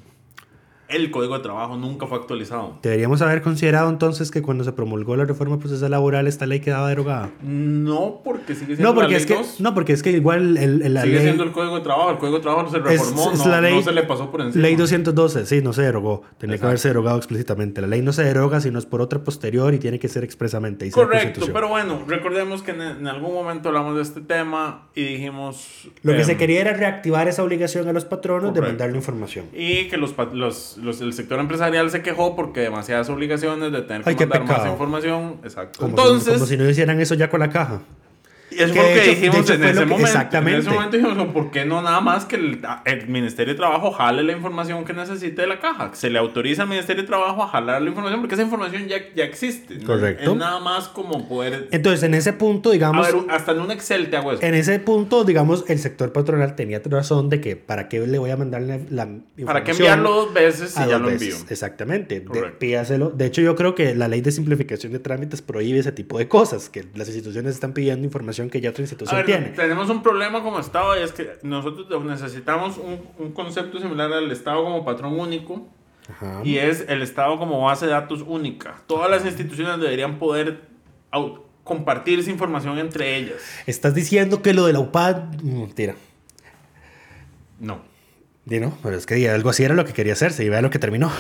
[0.89, 2.80] El código de trabajo nunca fue actualizado.
[2.82, 6.88] Deberíamos haber considerado entonces que cuando se promulgó la reforma procesal laboral esta ley quedaba
[6.89, 7.30] derogada.
[7.41, 9.60] No, porque sigue siendo No, porque la es ley que 2.
[9.62, 12.12] no, porque es que igual el, el- la sigue ley siendo el código de trabajo.
[12.12, 14.04] El código de trabajo no se es, reformó, es no, la ley no se le
[14.04, 14.62] pasó por encima.
[14.62, 16.21] Ley 212, sí, no se derogó.
[16.38, 16.67] Tenía que Exacto.
[16.67, 17.82] haberse derogado explícitamente.
[17.82, 20.23] La ley no se deroga si no es por otra posterior y tiene que ser
[20.23, 20.89] expresamente.
[20.91, 25.89] Correcto, pero bueno, recordemos que en, en algún momento hablamos de este tema y dijimos...
[26.04, 28.67] Lo que em, se quería era reactivar esa obligación a los patronos de Correcto.
[28.71, 29.45] mandarle información.
[29.54, 34.03] Y que los, los, los- el sector empresarial se quejó porque demasiadas obligaciones de tener
[34.03, 35.37] que Ay, mandar más información.
[35.43, 35.79] Exacto.
[35.79, 37.81] Como, Entonces, si, como si no hicieran eso ya con la caja.
[38.63, 40.05] Eso que fue lo de que hecho- de dijimos en ese que- momento.
[40.07, 40.53] exactamente.
[40.55, 43.91] En ese momento dijimos, ¿por qué no nada más que el, el Ministerio de Trabajo
[43.91, 45.91] jale la información que necesite de la caja?
[45.93, 48.97] Se le autoriza al Ministerio de Trabajo a jalar la información porque esa información ya,
[49.15, 49.75] ya existe.
[49.75, 49.85] ¿no?
[49.85, 50.31] Correcto.
[50.31, 51.67] Es nada más como poder...
[51.71, 54.41] Entonces, en ese punto, A digamos, ver, un- hasta en un Excel te hago eso.
[54.43, 58.29] en ese punto, digamos, el sector patronal tenía razón de que para qué le voy
[58.31, 59.45] a mandar la, la información.
[59.45, 61.33] ¿Para qué enviarlo dos veces si a ya lo veces.
[61.33, 61.45] envío?
[61.49, 62.19] Exactamente.
[62.21, 63.09] De, pídaselo.
[63.09, 66.27] De hecho, yo creo que la ley de simplificación de trámites prohíbe ese tipo de
[66.27, 69.47] cosas, que las instituciones están pidiendo información que ya otra A institución ver, tiene.
[69.49, 74.31] tenemos un problema como Estado y es que nosotros necesitamos un, un concepto similar al
[74.31, 75.67] Estado como patrón único
[76.10, 76.41] Ajá.
[76.43, 78.81] y es el Estado como base de datos única.
[78.88, 80.62] Todas las instituciones deberían poder
[81.63, 83.38] compartir esa información entre ellas.
[83.65, 85.41] Estás diciendo que lo de la UPAD.
[85.43, 85.95] mm, Mentira.
[87.60, 87.81] No.
[88.45, 90.79] No, pero es que algo así era lo que quería hacerse y vea lo que
[90.79, 91.12] terminó.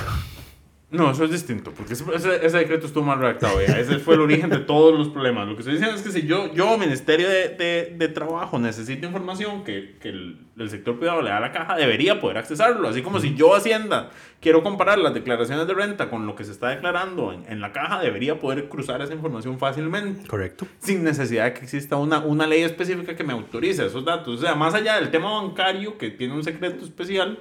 [0.89, 3.59] No, eso es distinto, porque ese, ese- decreto estuvo mal redactado.
[3.61, 3.77] ya.
[3.77, 5.45] Ese fue el origen de todos los problemas.
[5.45, 9.05] Lo que estoy diciendo es que si yo, yo Ministerio de, de- de Trabajo, necesito
[9.05, 12.87] información que, que el, el sector privado le da a la caja, debería poder accesarlo.
[12.87, 16.53] Así como si yo, Hacienda, quiero comparar las declaraciones de renta con lo que se
[16.53, 20.25] está declarando en, en la caja, debería poder cruzar esa información fácilmente.
[20.25, 20.67] Correcto.
[20.79, 24.39] Sin necesidad de que exista una, una ley específica que me autorice esos datos.
[24.39, 27.39] O sea, más allá del tema bancario, que tiene un secreto especial,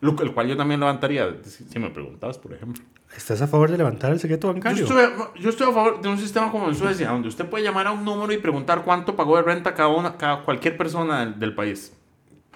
[0.00, 2.82] lo, el cual yo también levantaría, si, si me preguntabas, por ejemplo.
[3.16, 4.84] ¿Estás a favor de levantar el secreto Yo bancario?
[4.84, 7.64] estoy, a- yo estoy a favor de un sistema como en Suecia, donde usted puede
[7.64, 11.20] llamar a un número y preguntar cuánto pagó de renta cada, una, cada cualquier persona
[11.20, 11.92] del, del país.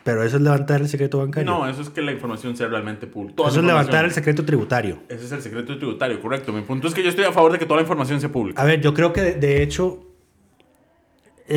[0.05, 1.49] Pero eso es levantar el secreto bancario.
[1.51, 3.37] No, eso es que la información sea realmente pública.
[3.37, 4.99] Toda eso es levantar el secreto tributario.
[5.09, 6.53] Ese es el secreto tributario, correcto.
[6.53, 8.61] Mi punto es que yo estoy a favor de que toda la información sea pública.
[8.61, 10.05] A ver, yo creo que de, de hecho,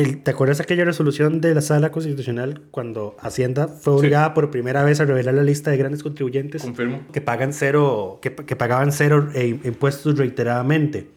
[0.00, 4.82] el- ¿te acuerdas aquella resolución de la Sala Constitucional cuando Hacienda fue obligada por primera
[4.84, 7.02] vez a revelar la lista de grandes contribuyentes Confirmo.
[7.12, 11.08] que pagan cero, que, que pagaban cero eh, impuestos reiteradamente?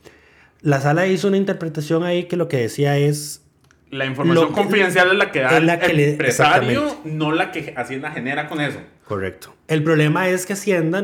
[0.62, 3.44] La Sala hizo una interpretación ahí que lo que decía es
[3.92, 7.52] La información que- confidencial es la que da es la el que empresario, no la
[7.52, 8.80] que Hacienda genera con eso.
[9.08, 9.54] Correcto.
[9.68, 11.04] El problema es que Hacienda.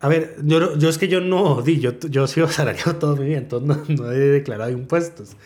[0.00, 3.26] A ver, yo es que yo no di, yo, yo he sido asalariado toda mi
[3.28, 5.36] vida, entonces no, no he declarado impuestos.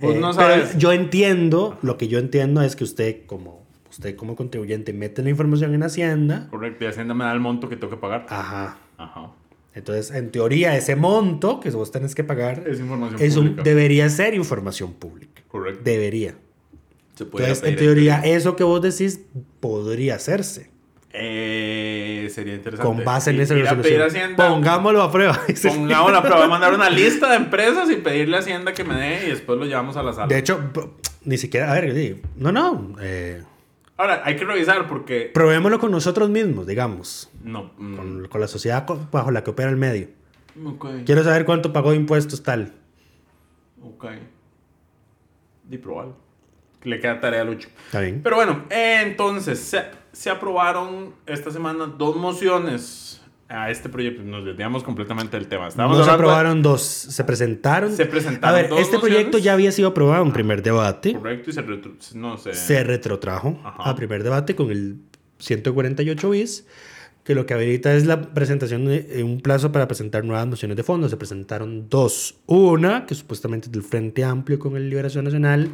[0.00, 0.78] Eh, Vos no pero sabes.
[0.78, 5.30] yo entiendo, lo que yo entiendo es que usted como, usted como contribuyente mete la
[5.30, 6.46] información en Hacienda.
[6.50, 8.26] Correcto, y Hacienda me da el monto que tengo que pagar.
[8.28, 8.78] Ajá.
[8.96, 9.32] Ajá.
[9.74, 13.62] Entonces, en teoría, ese monto que vos tenés que pagar Es información es un- pública.
[13.62, 15.42] debería ser información pública.
[15.48, 15.80] Correcto.
[15.84, 16.34] Debería.
[17.14, 19.20] Se puede Entonces, en teoría, eso que vos decís
[19.60, 20.70] podría hacerse.
[21.12, 21.77] Eh,
[22.30, 22.86] Sería interesante.
[22.94, 24.02] con base en esa Ir pedir a resolución.
[24.08, 25.40] Hacienda, Pongámoslo a prueba.
[25.62, 26.36] Pongámoslo a prueba.
[26.38, 29.30] Voy a mandar una lista de empresas y pedirle a Hacienda que me dé y
[29.30, 30.26] después lo llevamos a la sala.
[30.28, 30.60] De hecho,
[31.24, 33.42] ni siquiera, a ver, sí, no, no, eh,
[33.96, 35.30] Ahora, hay que revisar porque.
[35.34, 37.72] probémoslo con nosotros mismos, digamos, No.
[37.78, 40.08] mm, con, con la sociedad bajo la que opera el medio.
[40.64, 40.86] ok.
[41.04, 42.72] Quiero saber cuánto pagó de impuestos tal.
[43.82, 44.06] Ok.
[45.64, 46.16] Di probarlo.
[46.84, 47.68] Le queda tarea a Lucho.
[47.86, 48.20] Está bien.
[48.22, 49.76] Pero bueno, eh, entonces
[50.12, 54.22] se, aprobaron esta semana dos mociones a este proyecto.
[54.22, 55.68] Nos desviamos completamente del tema.
[55.68, 57.94] Estábamos No se de- aprobaron dos, se presentaron.
[57.96, 61.14] Se presentaron A ver, dos este proyecto ya había sido aprobado en primer debate.
[61.14, 63.90] Correcto, y se, retro- no, se, Se retrotrajo Ajá.
[63.90, 64.98] a primer debate con el
[65.38, 66.66] 148 bis,
[67.24, 70.82] que lo que habilita es la presentación de un plazo para presentar nuevas mociones de
[70.82, 71.08] fondo.
[71.08, 72.36] Se presentaron dos.
[72.46, 75.70] Una, que supuestamente es del Frente Amplio con el Liberación Nacional,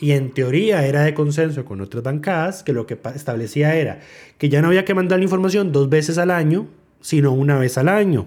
[0.00, 4.00] y en teoría era de consenso con otras bancadas, que lo que establecía era
[4.38, 6.66] que ya no había que mandar la información dos veces al año,
[7.02, 8.26] sino una vez al año.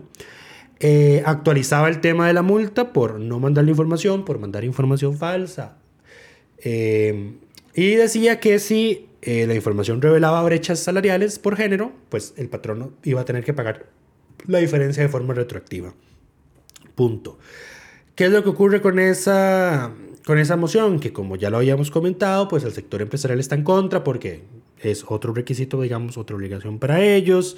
[0.80, 5.18] Eh, actualizaba el tema de la multa por no mandar la información, por mandar información
[5.18, 5.78] falsa.
[6.60, 7.34] Eh,
[7.74, 12.92] y decía que si eh, la información revelaba brechas salariales por género, pues el patrono
[13.04, 13.88] iba a tener que pagar
[14.46, 15.96] la diferencia de forma retroactiva.
[16.94, 17.40] Punto.
[18.16, 19.92] ¿Qué es lo que ocurre con esa,
[20.26, 21.00] con esa moción?
[21.00, 24.44] Que como ya lo habíamos comentado, pues el sector empresarial está en contra porque
[24.80, 27.58] es otro requisito, digamos, otra obligación para ellos.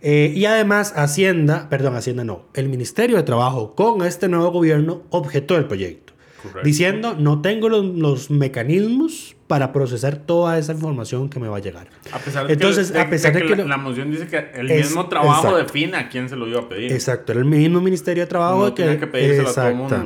[0.00, 5.02] Eh, y además Hacienda, perdón, Hacienda no, el Ministerio de Trabajo con este nuevo gobierno
[5.10, 6.12] objetó el proyecto.
[6.40, 6.60] Correcto.
[6.64, 11.60] Diciendo, no tengo los, los mecanismos para procesar toda esa información que me va a
[11.60, 11.88] llegar.
[12.12, 14.86] A pesar de Entonces, que, a pesar de que la, moción dice que el Es-
[14.86, 15.56] mismo trabajo exacto.
[15.58, 16.92] define a quién se lo iba a pedir.
[16.92, 19.96] Exacto, era el mismo Ministerio de Trabajo No que, que pedírselo a todo mundo.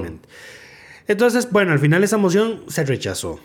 [1.12, 3.38] Entonces, bueno, al final esa moción se rechazó.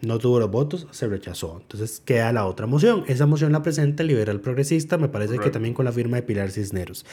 [0.00, 1.58] No tuvo los votos, se rechazó.
[1.60, 3.02] Entonces queda la otra moción.
[3.08, 6.22] Esa moción la presenta el liberal progresista, me parece que también con la firma de
[6.22, 7.04] Pilar Cisneros.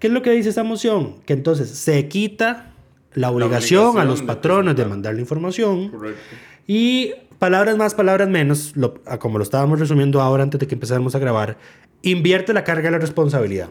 [0.00, 1.16] ¿Qué es lo que dice esa moción?
[1.24, 2.72] Que entonces se quita
[3.14, 4.88] la obligación, a obligación los de patronos de presentar.
[4.88, 5.88] mandar la información.
[5.90, 6.20] Correcto.
[6.66, 10.74] Y palabras más, palabras menos, lo- a como lo estábamos resumiendo ahora antes de que
[10.74, 11.58] empezáramos a grabar,
[12.02, 13.70] invierte la carga de la responsabilidad.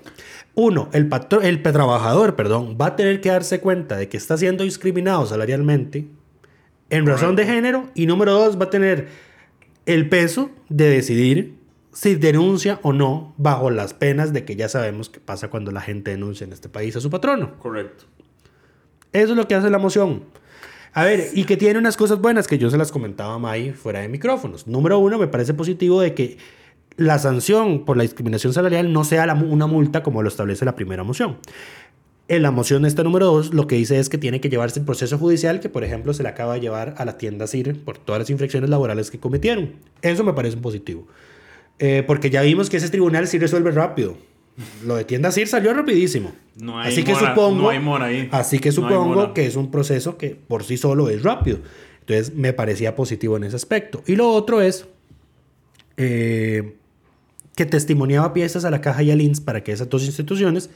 [0.55, 1.09] Uno, el,
[1.43, 6.07] el trabajador perdón, va a tener que darse cuenta de que está siendo discriminado salarialmente
[6.89, 7.89] en razón de género.
[7.95, 9.07] Y número dos, va a tener
[9.85, 11.55] el peso de decidir
[11.93, 15.81] si denuncia o no bajo las penas de que ya sabemos que pasa cuando la
[15.81, 17.57] gente denuncia en este país a su patrono.
[17.59, 18.05] Correcto.
[19.11, 20.23] Eso es lo que hace la moción.
[20.93, 23.71] A ver, y que tiene unas cosas buenas que yo se las comentaba a May
[23.71, 24.67] fuera de micrófonos.
[24.67, 26.37] Número uno, me parece positivo de que
[26.97, 30.75] la sanción por la discriminación salarial no sea la una multa como lo establece la
[30.75, 31.37] primera moción.
[32.27, 34.85] En la moción esta número dos, lo que dice es que tiene que llevarse el
[34.85, 37.97] proceso judicial que, por ejemplo, se le acaba de llevar a la tienda CIR por
[37.97, 39.73] todas las infracciones laborales que cometieron.
[40.01, 41.07] Eso me parece positivo.
[41.79, 44.15] Eh, porque ya vimos que ese tribunal sí resuelve rápido.
[44.85, 46.31] Lo de tienda CIR salió rapidísimo.
[46.57, 48.29] No hay así que mora- supongo, no hay mora ahí.
[48.31, 51.57] así que supongo que es un proceso que por sí solo es rápido.
[52.01, 54.03] Entonces me parecía positivo en ese aspecto.
[54.07, 54.85] Y lo otro es
[55.97, 56.75] eh,
[57.55, 60.69] que testimoniaba piezas a la Caja y al INS para que esas dos instituciones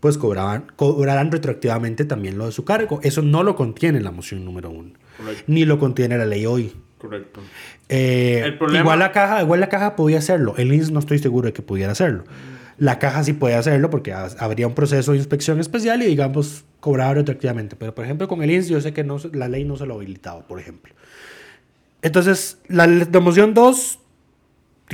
[0.00, 2.98] pues cobraban, cobraran retroactivamente también lo de su cargo.
[3.02, 4.90] Eso no lo contiene la moción número uno.
[5.16, 5.44] Correcto.
[5.46, 6.72] Ni lo contiene la ley hoy.
[6.98, 7.40] Correcto.
[7.88, 10.54] Eh, El problema- Igual la caja, igual la caja podía hacerlo.
[10.56, 12.24] El INS no estoy seguro de que pudiera hacerlo.
[12.78, 16.64] La caja sí puede hacerlo porque ha- habría un proceso de inspección especial y digamos
[16.80, 17.76] cobraba retroactivamente.
[17.76, 19.94] Pero por ejemplo con el INS yo sé que no, la ley no se lo
[19.94, 20.92] habilitaba, por ejemplo.
[22.02, 23.98] Entonces la, la moción 2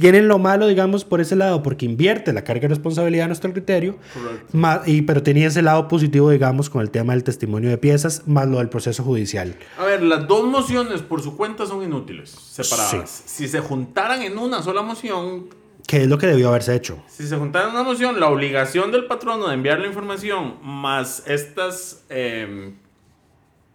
[0.00, 3.52] tiene lo malo, digamos, por ese lado, porque invierte la carga de responsabilidad a nuestro
[3.52, 3.96] criterio,
[4.52, 8.22] ma- y, pero tenía ese lado positivo, digamos, con el tema del testimonio de piezas,
[8.26, 9.54] más lo del proceso judicial.
[9.78, 13.22] A ver, las dos mociones por su cuenta son inútiles, separadas.
[13.26, 15.46] Si se juntaran en una sola moción,
[15.86, 16.98] Que es lo que debió haberse hecho.
[17.08, 21.22] si se juntaran en una moción, la obligación del patrono de enviar la información más
[21.26, 22.74] estas eh,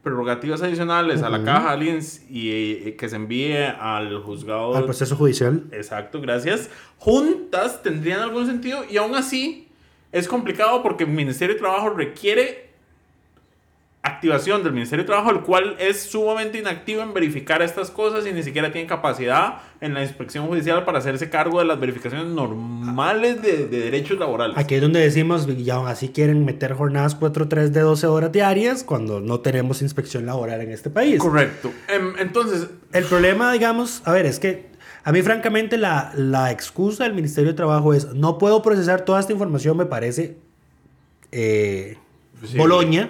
[0.03, 4.75] prerrogativas adicionales a la caja al INS y eh, que se envíe al juzgado.
[4.75, 5.63] Al proceso judicial.
[5.71, 6.69] Exacto, gracias.
[6.97, 9.69] Juntas tendrían algún sentido y aún así
[10.11, 12.72] es complicado porque el Ministerio de Trabajo requiere
[14.03, 18.33] activación del Ministerio de Trabajo, el cual es sumamente inactivo en verificar estas cosas y
[18.33, 23.41] ni siquiera tiene capacidad en la inspección judicial para hacerse cargo de las verificaciones normales
[23.41, 24.57] de, de derechos laborales.
[24.57, 28.83] Aquí es donde decimos, y aún así quieren meter jornadas 4-3 de 12 horas diarias
[28.83, 31.19] cuando no tenemos inspección laboral en este país.
[31.19, 31.71] Correcto.
[31.87, 34.67] Em, entonces, El problema, digamos, a ver, es que
[35.05, 39.21] a mí francamente la, la excusa del Ministerio de Trabajo es, no puedo procesar toda
[39.21, 40.37] esta información, me parece
[41.31, 41.97] eh,
[42.45, 42.57] Sí.
[42.57, 43.09] Boloña,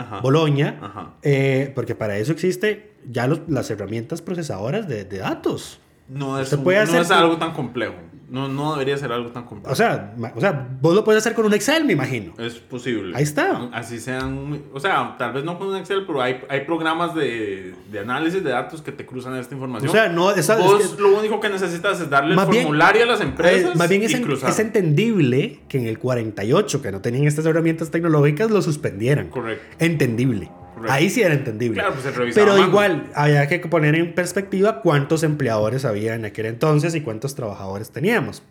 [0.00, 0.20] ajá.
[0.20, 1.14] Boloña, Ajá.
[1.22, 5.80] eh, porque para eso existe ya los- las herramientas procesadoras de, de datos.
[6.08, 7.94] No es, un- puede no hacer es algo tan complejo.
[8.30, 9.72] No, no debería ser algo tan complejo.
[9.72, 12.34] O sea, o sea, vos lo puedes hacer con un Excel, me imagino.
[12.38, 13.16] es posible.
[13.16, 13.70] Ahí está.
[13.72, 17.72] Así sean, o sea, tal vez no con un Excel, pero hay, hay programas de,
[17.90, 19.88] de análisis de datos que te cruzan esta información.
[19.88, 22.64] O sea, no, esa- es Vos que- lo único que necesitas es darle el bien-
[22.64, 26.82] formulario a las empresas más bien y es, en- es entendible que en el 48,
[26.82, 29.28] que no tenían estas herramientas tecnológicas, lo suspendieran.
[29.30, 29.64] Correcto.
[29.78, 30.50] Entendible.
[30.78, 30.92] Correcto.
[30.92, 31.80] Ahí sí era entendible.
[31.80, 32.66] Claro, pues Pero mano.
[32.66, 37.90] igual, había que poner en perspectiva cuántos empleadores había en aquel entonces y cuántos trabajadores
[37.90, 38.42] teníamos,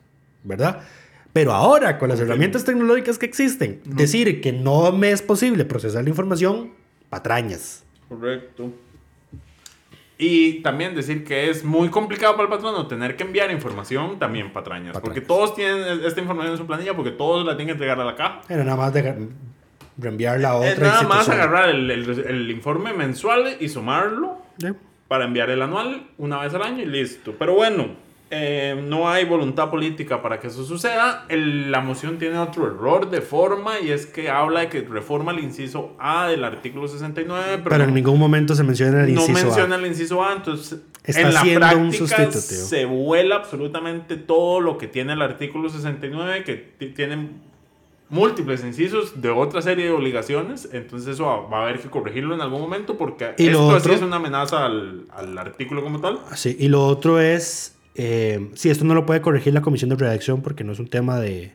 [0.43, 0.81] ¿verdad?
[1.33, 6.03] Pero ahora, con las herramientas tecnológicas que existen, decir que no me es posible procesar
[6.03, 6.71] la información,
[7.09, 7.83] patrañas.
[8.09, 8.71] Correcto.
[10.17, 14.51] Y también decir que es muy complicado para el patrono tener que enviar información también
[14.51, 14.93] patrañas.
[14.93, 15.01] Patrañas.
[15.01, 18.05] Porque todos tienen esta información en su planilla, porque todos la tienen que entregar a
[18.05, 18.41] la caja.
[18.49, 19.27] Era nada más de
[19.97, 24.37] reenviarla a otra Es nada más agarrar el, el- el informe mensual y sumarlo
[25.07, 27.33] para enviar el anual una vez al año y listo.
[27.39, 27.87] Pero bueno,
[28.29, 31.25] eh, no hay voluntad política para que eso suceda.
[31.29, 35.31] El- la moción tiene otro error de forma y es que habla de que reforma
[35.31, 39.13] el inciso A del artículo 69, pero, Pero en no- ningún momento se menciona el
[39.15, 39.43] no inciso A.
[39.45, 44.77] menciona el inciso A, entonces Está en la siendo práctica se vuela absolutamente todo lo
[44.77, 47.29] que tiene el artículo 69, que ti- tiene
[48.09, 52.41] múltiples incisos de otra serie de obligaciones, entonces eso va, a haber que corregirlo en
[52.41, 56.19] algún momento porque Y esto sí otro- es una amenaza al, al artículo como tal.
[56.35, 59.97] Sí, y lo otro es, eh, sí, esto no lo puede corregir la comisión de
[59.97, 61.53] redacción porque no es un tema de,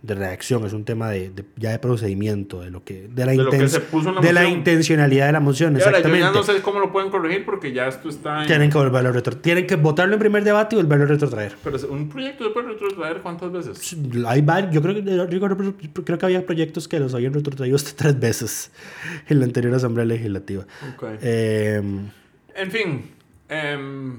[0.00, 3.32] de redacción, es un tema de, de- ya de procedimiento, de lo que, de la,
[3.32, 5.96] De que se puso en la de la intencionalidad de la moción, Y ahora, yo
[5.98, 6.24] exactamente.
[6.24, 8.46] ya no sé cómo lo pueden corregir porque ya esto está en...
[8.46, 11.56] Tienen que volverlo a retro- tienen que votarlo en primer debate y volverlo a retrotraer.
[11.64, 13.96] Pero un proyecto se puede retrotraer cuántas veces.
[14.26, 18.20] Hay varios, yo creo que, creo que había proyectos que los habían retrotraído hasta tres
[18.20, 18.70] veces
[19.28, 20.64] en la anterior Asamblea Legislativa.
[20.94, 21.04] Ok.
[21.22, 21.82] Eh,
[22.54, 23.10] En fin,
[23.48, 24.16] em,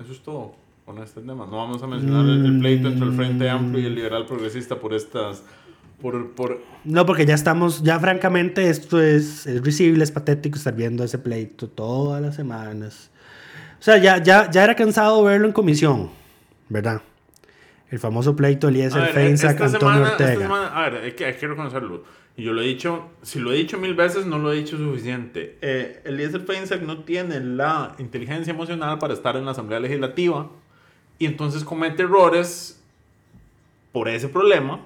[0.00, 0.56] eso es todo
[0.88, 1.44] con este tema.
[1.44, 4.76] No vamos a mencionar el, el pleito entre el Frente Amplio y el Liberal Progresista
[4.76, 5.42] por estas...
[6.00, 10.74] Por, por, No, porque ya estamos, ya francamente esto es, es risible, es patético estar
[10.74, 13.10] viendo ese pleito todas las semanas.
[13.78, 16.08] O sea, ya, ya, ya era cansado verlo en comisión,
[16.70, 17.02] ¿verdad?
[17.90, 20.40] El famoso pleito Eliezer Feinsack, esta Antonio semana- esta Ortega.
[20.42, 22.04] semana- a ver, hay que, hay que reconocerlo.
[22.36, 24.78] Y yo lo he dicho, si lo he dicho mil veces, no lo he dicho
[24.78, 25.58] suficiente.
[25.60, 30.48] Eh, Eliezer Feinsack no tiene la inteligencia emocional para estar en la Asamblea Legislativa
[31.18, 32.80] y entonces comete errores
[33.92, 34.80] por ese problema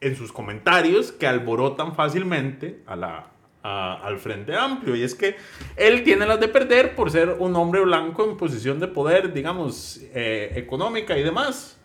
[0.00, 3.26] en sus comentarios que alborotan fácilmente a la,
[3.62, 4.94] a- al Frente Amplio.
[4.96, 5.36] Y es que
[5.76, 10.00] él tiene las de perder por ser un hombre blanco en posición de poder, digamos,
[10.14, 11.76] eh, económica y demás.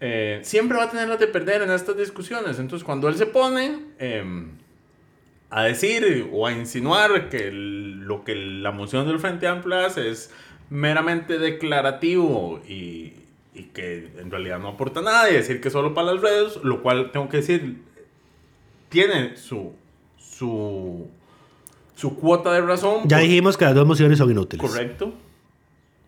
[0.00, 2.58] Eh, siempre va a tener las de perder en estas discusiones.
[2.58, 4.50] Entonces, cuando él se pone em,
[5.50, 10.08] a decir o a insinuar que el- lo que la moción del Frente Amplio hace
[10.10, 10.32] es
[10.72, 13.12] meramente declarativo y,
[13.54, 16.82] y que en realidad no aporta nada y decir que solo para las redes, lo
[16.82, 17.82] cual tengo que decir,
[18.88, 19.74] tiene su,
[20.16, 21.06] su,
[21.94, 23.02] su cuota de razón.
[23.04, 24.66] Ya dijimos que las dos mociones son inútiles.
[24.66, 25.12] Correcto.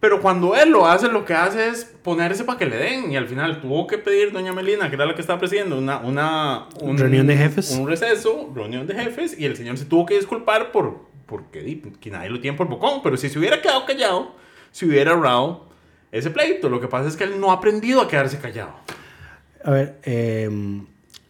[0.00, 3.12] Pero cuando él lo hace, lo que hace es ponerse para que le den.
[3.12, 5.98] Y al final tuvo que pedir doña Melina, que era la que estaba presidiendo, una,
[5.98, 7.70] una un- Reunión de jefes.
[7.70, 9.38] Un receso, reunión de jefes.
[9.38, 13.00] Y el señor se tuvo que disculpar por porque que nadie lo tiene por bocón.
[13.02, 14.32] Pero si se hubiera quedado callado,
[14.74, 15.66] si hubiera ahorrado
[16.10, 16.68] ese pleito.
[16.68, 18.72] Lo que pasa es que él no ha aprendido a quedarse callado.
[19.64, 20.44] A ver, eh,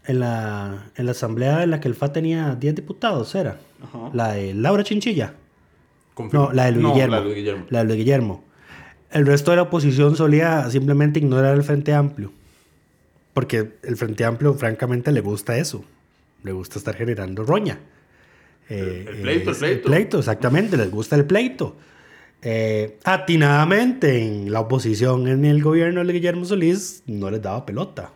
[0.06, 3.58] en, la, en la asamblea en la que el FA tenía 10 diputados, ¿era?
[3.82, 4.10] Ajá.
[4.14, 5.34] La de Laura Chinchilla.
[6.14, 6.46] Confirmo.
[6.46, 7.12] No, la de Luis No, Guillermo.
[7.14, 7.66] la de Luis Guillermo.
[7.68, 8.44] La de Luis Guillermo.
[9.10, 12.32] El resto de la oposición solía simplemente ignorar el Frente Amplio.
[13.34, 15.84] Porque el Frente Amplio, francamente, le gusta eso.
[16.42, 17.78] Le gusta estar generando roña.
[18.68, 19.88] Eh, el pleito, el pleito.
[19.88, 20.76] pleito, exactamente.
[20.76, 21.76] Les gusta el pleito.
[22.46, 28.10] Eh, atinadamente, en la oposición en el gobierno de Guillermo Solís, no les daba pelota.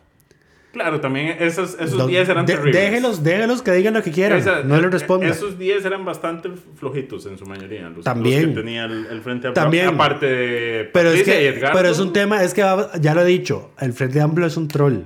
[0.71, 2.75] Claro, también esos, esos Los- días eran de- terribles.
[2.79, 4.37] déjelos, déjelos que digan lo que quieran.
[4.37, 5.31] Esa- no les eh, respondan.
[5.31, 7.89] Esos 10 eran bastante flojitos en su mayoría.
[7.89, 8.43] Los, También.
[8.45, 9.63] los que tenía el, el Frente Amplio.
[9.63, 9.87] También.
[9.87, 11.75] Aparte de Pero es, y que, Edgardo.
[11.75, 12.61] pero es un tema, es que
[13.01, 14.99] ya lo he dicho, el Frente Amplio es un troll.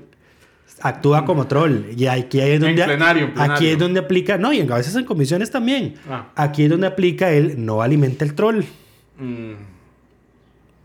[0.81, 1.77] Actúa como troll.
[1.95, 3.55] Y aquí es donde, plenario, en plenario.
[3.55, 5.93] Aquí es donde aplica, no, y a veces en comisiones también.
[6.09, 6.27] Ah.
[6.35, 8.63] Aquí es donde aplica el no alimenta el troll.
[9.17, 9.53] Mm,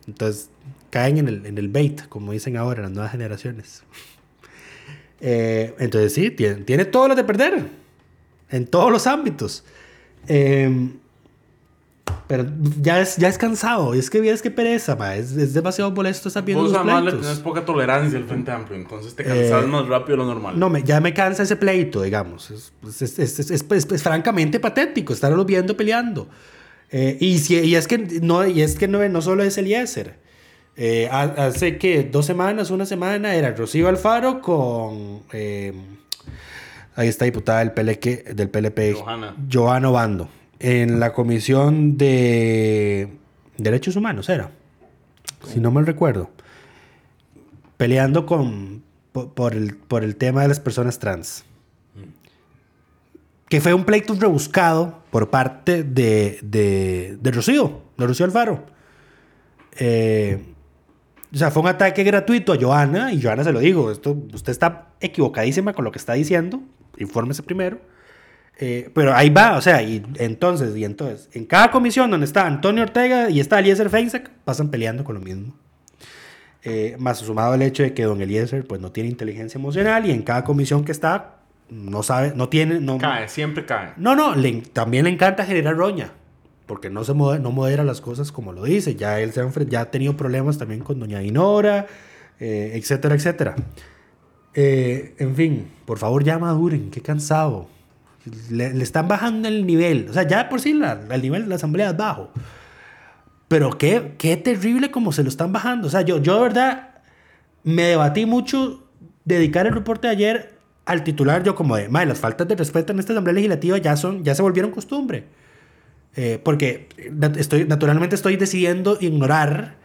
[0.06, 0.50] Entonces
[0.90, 3.82] caen en el, en el bait, como dicen ahora las nuevas generaciones.
[5.20, 7.66] Eh, entonces sí, tiene, tiene todo lo de perder.
[8.50, 9.64] En todos los ámbitos.
[10.28, 10.90] Eh,
[12.28, 12.46] pero
[12.80, 13.94] ya es, ya es cansado.
[13.94, 15.16] Es que es que pereza, ma.
[15.16, 17.26] Es, es demasiado molesto estar viendo Vos los además le pleitos.
[17.26, 20.56] tenés poca tolerancia al Frente Amplio, entonces te cansas Eh, más rápido de lo normal.
[20.56, 22.50] No, me, ya me cansa ese pleito, digamos.
[22.52, 26.28] Es, es, es- es- es- es- es francamente patético estarlos viendo peleando.
[26.90, 30.16] Eh, y, si- y es que no, y es que no, no solo es Eliezer.
[30.76, 35.22] Eh, ha- hace que dos semanas, una semana, era Rocío Alfaro con.
[35.32, 35.72] eh,
[36.96, 39.36] ahí está diputada del, PLQ, del PLP, Johanna.
[39.52, 40.28] Johanna Obando.
[40.60, 43.08] En la Comisión de
[43.58, 44.50] Derechos Humanos, era.
[45.46, 46.30] Si no mal recuerdo.
[47.76, 51.44] Peleando con, por, por el, por el tema de las personas trans.
[53.48, 58.66] Que fue un pleito rebuscado por parte de, de, de Rocío, de Rocío Alfaro.
[59.78, 60.42] Eh,
[61.32, 64.50] o sea, fue un ataque gratuito a Joana y Joana se lo digo, esto, usted
[64.50, 66.62] está equivocadísima con lo que está diciendo,
[66.98, 67.78] infórmese primero.
[68.60, 72.46] Eh, pero ahí va, o sea, y entonces, y entonces, en cada comisión donde está
[72.46, 75.54] Antonio Ortega y está Eliezer Feinsack, pasan peleando con lo mismo.
[76.64, 80.10] Eh, más sumado el hecho de que don Eliezer pues no tiene inteligencia emocional y
[80.10, 81.37] en cada comisión que está
[81.70, 83.92] no sabe, no tiene, no, Cae, siempre cae.
[83.96, 86.12] no, no, le- también le encanta generar roña.
[86.66, 88.94] Porque no se mode- no modera las cosas como lo dice.
[88.94, 91.86] Ya él se ha, ya ha tenido problemas también con doña Dinora,
[92.40, 93.56] eh, etcétera, etcétera.
[94.54, 97.68] Eh, en fin, por favor ya maduren, qué cansado.
[98.50, 100.08] Le, le están bajando el nivel.
[100.10, 102.30] O sea, ya por sí la- el nivel de la asamblea es bajo.
[103.48, 105.86] Pero qué, qué terrible como se lo están bajando.
[105.86, 106.90] O sea, yo, yo de verdad
[107.64, 108.84] me debatí mucho
[109.24, 110.57] dedicar el reporte de ayer
[110.88, 113.96] al titular, yo como de, "Mae, las faltas de respeto en esta Asamblea Legislativa ya,
[113.96, 115.24] son, ya se volvieron costumbre.
[116.16, 119.76] Eh, porque nat- estoy, naturalmente estoy decidiendo ignorar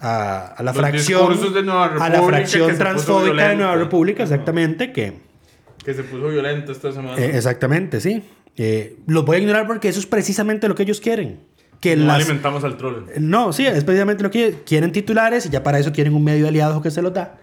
[0.00, 3.76] a, a la Los fracción, de Nueva a la República fracción transfóbica de Nueva.
[3.76, 5.18] República, exactamente, que...
[5.84, 7.18] Que se puso violento esta semana.
[7.18, 8.22] Eh, exactamente, sí.
[8.56, 11.40] Eh, los voy a ignorar porque eso es precisamente lo que ellos quieren.
[11.80, 13.04] Que no las, alimentamos al troll.
[13.18, 16.46] no, sí, es precisamente lo que quieren titulares y ya para eso quieren un medio
[16.46, 17.38] aliado que se los da.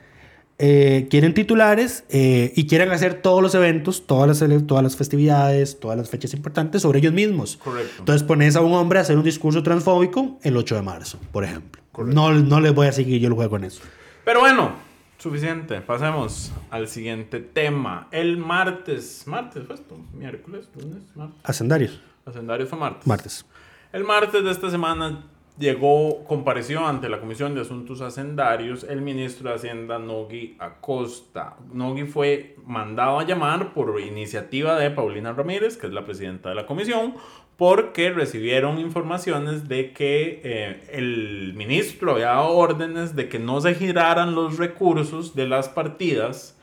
[0.61, 4.97] Eh, quieren titulares eh, y quieren hacer todos los eventos, todas las, cele- todas las
[4.97, 7.55] festividades, todas las fechas importantes sobre ellos mismos.
[7.57, 7.93] Correcto.
[7.99, 11.45] Entonces pones a un hombre a hacer un discurso transfóbico el 8 de marzo, por
[11.45, 11.81] ejemplo.
[12.05, 13.81] No, no les voy a seguir yo el juego con eso.
[14.25, 14.73] Pero bueno,
[15.17, 15.79] suficiente.
[15.79, 18.09] Pasemos al siguiente tema.
[18.11, 19.23] El martes.
[19.27, 19.97] ¿Martes fue esto?
[20.13, 20.67] ¿Miércoles?
[20.77, 21.03] ¿Lunes?
[21.15, 21.39] ¿Martes?
[21.43, 23.07] Hacendarios, Hacendario fue martes.
[23.07, 23.45] martes.
[23.93, 25.23] El martes de esta semana
[25.59, 31.57] llegó, compareció ante la Comisión de Asuntos Hacendarios el ministro de Hacienda Nogui Acosta.
[31.73, 36.55] Nogui fue mandado a llamar por iniciativa de Paulina Ramírez, que es la presidenta de
[36.55, 37.15] la comisión,
[37.57, 43.75] porque recibieron informaciones de que eh, el ministro había dado órdenes de que no se
[43.75, 46.58] giraran los recursos de las partidas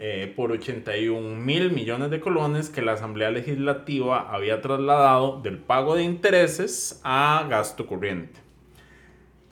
[0.00, 5.96] eh, por 81 mil millones de colones que la Asamblea Legislativa había trasladado del pago
[5.96, 8.48] de intereses a gasto corriente.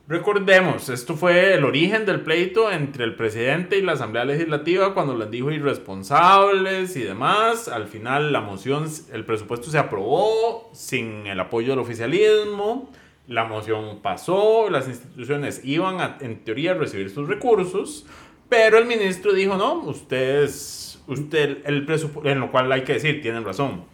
[0.09, 5.16] Recordemos, esto fue el origen del pleito entre el presidente y la Asamblea Legislativa cuando
[5.16, 7.66] les dijo irresponsables y demás.
[7.66, 12.88] Al final la moción, el presupuesto se aprobó sin el apoyo del oficialismo.
[13.26, 18.07] La moción pasó, las instituciones iban a, en teoría a recibir sus recursos,
[18.49, 23.22] pero el ministro dijo, no, ustedes, usted, el presupuesto, en lo cual hay que decir,
[23.22, 23.84] tienen razón.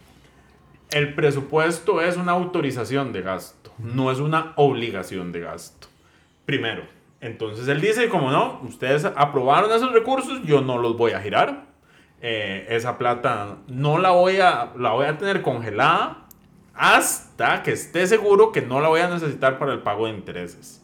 [0.91, 5.87] El presupuesto es una autorización de gasto, no es una obligación de gasto.
[6.45, 6.83] Primero.
[7.19, 11.67] Entonces él dice, como no, ustedes aprobaron esos recursos, yo no los voy a girar.
[12.21, 16.25] Eh, esa plata no la voy, a, la voy a tener congelada
[16.73, 20.82] hasta que esté seguro que no la voy a necesitar para el pago de intereses.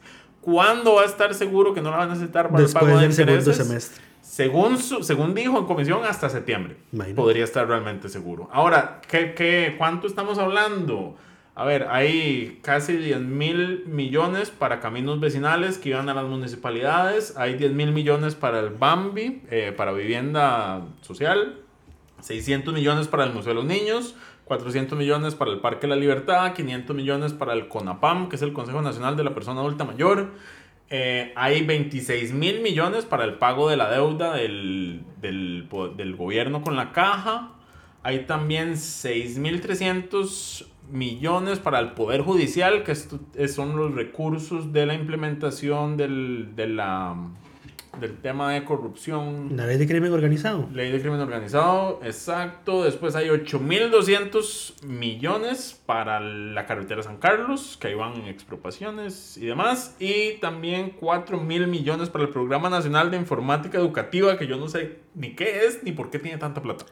[0.51, 2.99] ¿Cuándo va a estar seguro que no la va a necesitar para Después el pago
[2.99, 4.03] de del segundo semestre.
[4.21, 6.77] Según, su- según dijo en comisión, hasta septiembre.
[6.91, 7.21] Imagínate.
[7.21, 8.49] Podría estar realmente seguro.
[8.51, 11.15] Ahora, ¿qué, qué, cuánto estamos hablando?
[11.55, 17.35] A ver, hay casi 10 mil millones para caminos vecinales que iban a las municipalidades.
[17.37, 21.57] Hay 10 mil millones para el BAMBI, eh, para vivienda social.
[22.21, 24.15] 600 millones para el Museo de los Niños.
[24.49, 26.53] 400 millones para el Parque de la Libertad.
[26.53, 30.31] 500 millones para el CONAPAM, que es el Consejo Nacional de la Persona Adulta Mayor.
[30.89, 36.63] Eh, hay 26 mil millones para el pago de la deuda del, del, del gobierno
[36.63, 37.51] con la caja.
[38.01, 42.95] Hay también 6.300 millones para el Poder Judicial, que
[43.47, 47.15] son los recursos de la implementación del, de la,
[47.99, 49.55] del tema de corrupción.
[49.55, 50.67] La ley de crimen organizado.
[50.73, 52.83] Ley de crimen organizado, exacto.
[52.83, 59.45] Después hay 8.200 millones para la carretera San Carlos, que ahí van en expropiaciones y
[59.45, 59.95] demás.
[59.99, 64.99] Y también 4.000 millones para el Programa Nacional de Informática Educativa, que yo no sé
[65.15, 66.85] ni qué es ni por qué tiene tanta plata.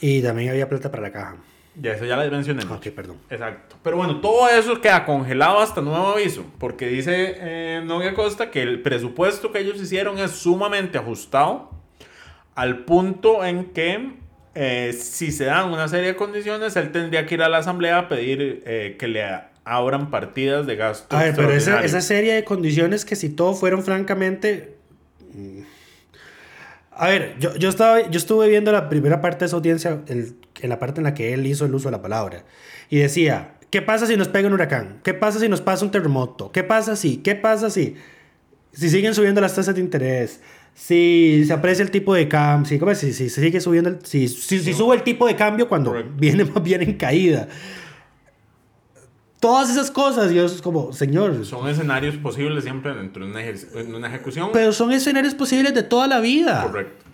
[0.00, 1.36] Y también había plata para la caja.
[1.74, 2.64] Ya eso ya la mencioné.
[2.64, 3.16] Ok, perdón.
[3.30, 3.76] Exacto.
[3.82, 8.62] Pero bueno, todo eso queda congelado hasta nuevo aviso, porque dice eh, Novia Costa que
[8.62, 11.70] el presupuesto que ellos hicieron es sumamente ajustado
[12.54, 14.12] al punto en que
[14.54, 17.98] eh, si se dan una serie de condiciones, él tendría que ir a la asamblea
[17.98, 19.24] a pedir eh, que le
[19.64, 21.16] abran partidas de gasto.
[21.16, 24.76] A ver, pero esa, serie de condiciones que si todo fueron francamente...
[25.34, 25.62] mm.
[26.94, 30.36] A ver, yo, yo, estaba, yo estuve viendo la primera parte de esa audiencia, el-
[30.60, 32.44] en la parte en la que él hizo el uso de la palabra,
[32.90, 35.00] y decía, ¿qué pasa si nos pega un huracán?
[35.02, 36.52] ¿Qué pasa si nos pasa un terremoto?
[36.52, 37.16] ¿Qué pasa si?
[37.18, 37.94] ¿Qué pasa si?
[38.72, 40.40] Si siguen subiendo las tasas de interés,
[40.74, 42.98] si se aprecia el tipo de cambio, si, ¿cómo es?
[42.98, 46.44] si, si sigue subiendo, el- si, si, si sube el tipo de cambio cuando viene
[46.44, 47.48] más bien en caída.
[49.42, 53.66] Todas esas cosas, yo es como, señor, Son escenarios posibles siempre dentro de una, ejer-
[53.76, 54.50] en una ejecución.
[54.52, 56.62] pero son escenarios posibles de toda la vida.
[56.62, 57.04] Correcto.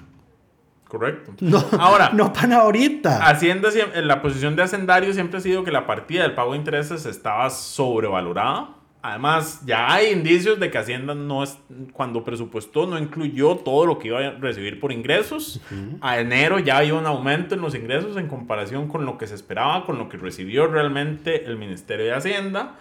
[0.88, 1.32] Correcto.
[1.40, 3.26] No, Ahora, no para ahorita.
[3.26, 3.70] Hacienda,
[4.02, 7.48] la posición de hacendario siempre ha sido que la partida del pago de intereses estaba
[7.48, 8.74] sobrevalorada.
[9.00, 11.56] Además, ya hay indicios de que Hacienda no es,
[11.92, 15.60] cuando presupuestó no incluyó todo lo que iba a recibir por ingresos.
[16.00, 19.34] A enero ya había un aumento en los ingresos en comparación con lo que se
[19.36, 22.74] esperaba, con lo que recibió realmente el Ministerio de Hacienda.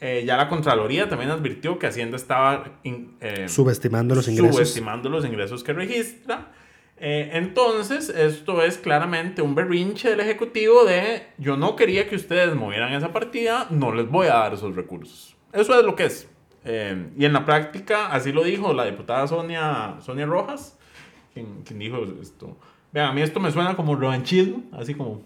[0.00, 4.54] Eh, ya la Contraloría también advirtió que Hacienda estaba in- eh, Subestimando los ingresos.
[4.56, 6.48] subestimando los ingresos que registra.
[7.00, 12.54] Eh, entonces, esto es claramente un berrinche del Ejecutivo de yo no quería que ustedes
[12.54, 15.34] movieran esa partida, no les voy a dar esos recursos.
[15.52, 16.28] Eso es lo que es.
[16.64, 20.78] Eh, y en la práctica, así lo dijo la diputada Sonia, Sonia Rojas,
[21.32, 22.56] quien, quien dijo esto.
[22.92, 25.22] Vean, a mí esto me suena como revanchismo, así como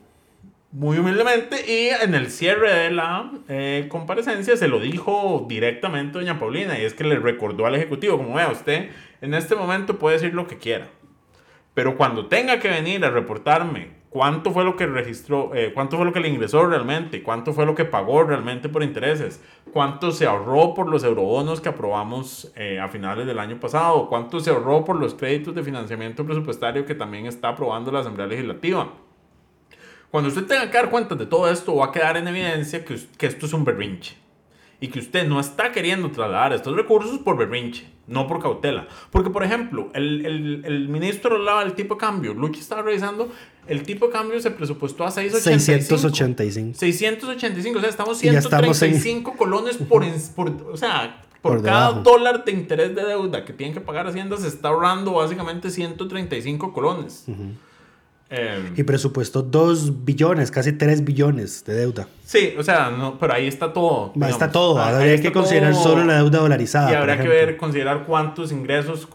[0.73, 1.65] muy humildemente.
[1.67, 6.79] Y en el cierre de la eh, comparecencia se lo dijo directamente doña Paulina.
[6.79, 10.35] Y es que le recordó al Ejecutivo, como vea, usted en este momento puede decir
[10.35, 10.89] lo que quiera.
[11.75, 16.05] Pero cuando tenga que venir a reportarme cuánto fue lo que registró, eh, cuánto fue
[16.05, 19.43] lo que le ingresó realmente, cuánto fue lo que pagó realmente por intereses,
[19.73, 24.39] cuánto se ahorró por los eurobonos que aprobamos eh, a finales del año pasado, cuánto
[24.39, 28.93] se ahorró por los créditos de financiamiento presupuestario que también está aprobando la Asamblea Legislativa.
[30.11, 32.99] Cuando usted tenga que dar cuenta de todo esto, va a quedar en evidencia que,
[33.17, 34.15] que esto es un berrinche.
[34.79, 38.89] Y que usted no está queriendo trasladar estos recursos por berrinche, no por cautela.
[39.11, 42.35] Porque, por ejemplo, el, el, el ministro hablaba del tipo de cambio.
[42.35, 43.29] Luchi estaba revisando,
[43.67, 45.99] el tipo de cambio se presupuestó a 685.
[45.99, 46.79] 685.
[46.79, 51.53] 685, o sea, estamos Y ya estamos en- 135 colones por, por- o sea, por,
[51.59, 52.03] Por cada debajo.
[52.03, 56.73] dólar de interés de deuda que tienen que pagar Hacienda se está ahorrando básicamente 135
[56.73, 57.25] colones.
[58.35, 62.09] Eh, Y presupuestó 2 billones, casi 3 billones de deuda.
[62.25, 64.11] sí, o sea, no, pero ahí está todo.
[64.15, 64.33] Digamos.
[64.35, 64.79] está todo.
[64.79, 65.83] Ah, Habría que considerar todo.
[65.83, 66.91] solo la deuda dolarizada.
[66.91, 69.07] Y habrá que ver, considerar cuántos ingresos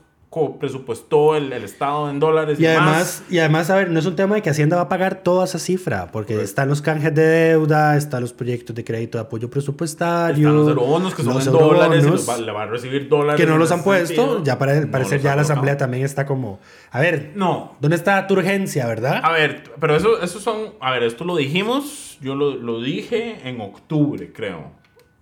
[0.59, 2.83] presupuestó el, el Estado en dólares y, Y demás.
[2.88, 5.23] además, y además, a ver, no es un tema de que Hacienda va a pagar
[5.23, 9.23] toda esa cifra, porque están los canjes de deuda, están los proyectos de crédito de
[9.23, 10.47] apoyo presupuestario.
[10.47, 12.65] Están los eurobonos que son los en dólares y eurobonos, los va- le va a
[12.67, 13.39] recibir dólares.
[13.39, 14.07] que no los han puesto.
[14.07, 14.43] sentido.
[14.43, 15.77] Ya para No parecer ya la asamblea colocado.
[15.77, 16.59] también está como,
[16.91, 19.19] a ver, No, ¿dónde está tu urgencia, verdad?
[19.23, 20.73] A ver, pero eso, eso son.
[20.79, 22.17] A ver, esto lo dijimos.
[22.21, 24.71] Yo lo, lo dije en octubre, creo.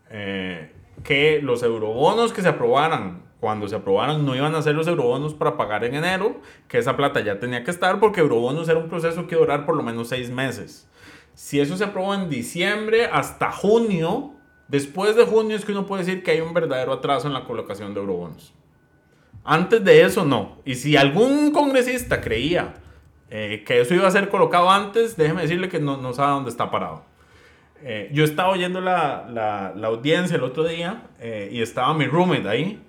[0.10, 0.72] eh,
[1.04, 5.36] que los eurobonos que se aprobaran, cuando se aprobaran, no iban a ser los eurobonos
[5.36, 6.42] para pagar en enero.
[6.68, 9.76] Que esa plata ya tenía que estar porque eurobonos era un proceso que durar por
[9.76, 10.90] lo menos seis meses.
[11.36, 14.32] Si eso se aprobó en diciembre hasta junio,
[14.68, 17.44] después de junio es que uno puede decir que hay un verdadero atraso en la
[17.46, 18.52] colocación de eurobonos.
[19.44, 20.58] Antes de eso, no.
[20.66, 22.74] Y si algún congresista creía
[23.30, 26.50] eh, que eso iba a ser colocado antes, déjeme decirle que no, no sabe dónde
[26.50, 27.04] está parado.
[27.84, 32.06] Eh, yo estaba oyendo la, la- la audiencia el otro día eh, y estaba mi
[32.08, 32.82] roommate ahí.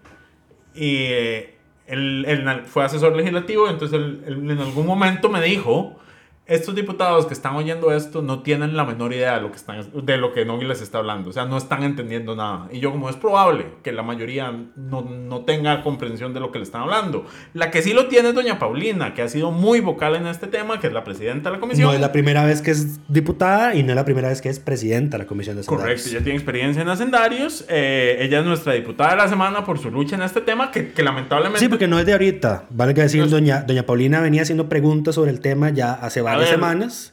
[0.76, 1.54] Y eh,
[1.86, 5.98] él, él fue asesor legislativo, entonces él- en algún momento me dijo,
[6.46, 9.80] estos diputados que están oyendo esto no tienen la menor idea de lo que, están,
[10.04, 12.68] de lo que Nogui les está hablando, o sea, no están entendiendo nada.
[12.70, 16.58] Y yo como es probable que la mayoría no, no tenga comprensión de lo que
[16.58, 17.24] le están hablando.
[17.52, 20.46] La que sí lo tiene es doña Paulina, que ha sido muy vocal en este
[20.46, 21.88] tema, que es la presidenta de la comisión.
[21.88, 24.48] No es la primera vez que es diputada y no es la primera vez que
[24.48, 26.00] es presidenta de la Comisión de Hacendarios.
[26.02, 27.64] Correcto, ella tiene experiencia en hacendarios.
[27.68, 30.92] eh, ella es nuestra diputada de la semana por su lucha en este tema, que,
[30.92, 31.58] que lamentablemente...
[31.60, 32.66] Sí, porque no es de ahorita.
[32.70, 35.92] Vale que decir, No es- doña, doña Paulina venía haciendo preguntas sobre el tema ya
[35.92, 37.12] hace varias ver, semanas.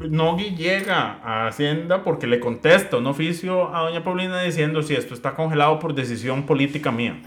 [0.00, 5.14] Nogui llega a Hacienda porque le contesta un oficio a doña Paulina diciendo si esto
[5.14, 7.20] está congelado por decisión política mía.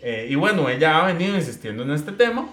[0.00, 2.46] Eh, y bueno, ella ha venido insistiendo en este tema.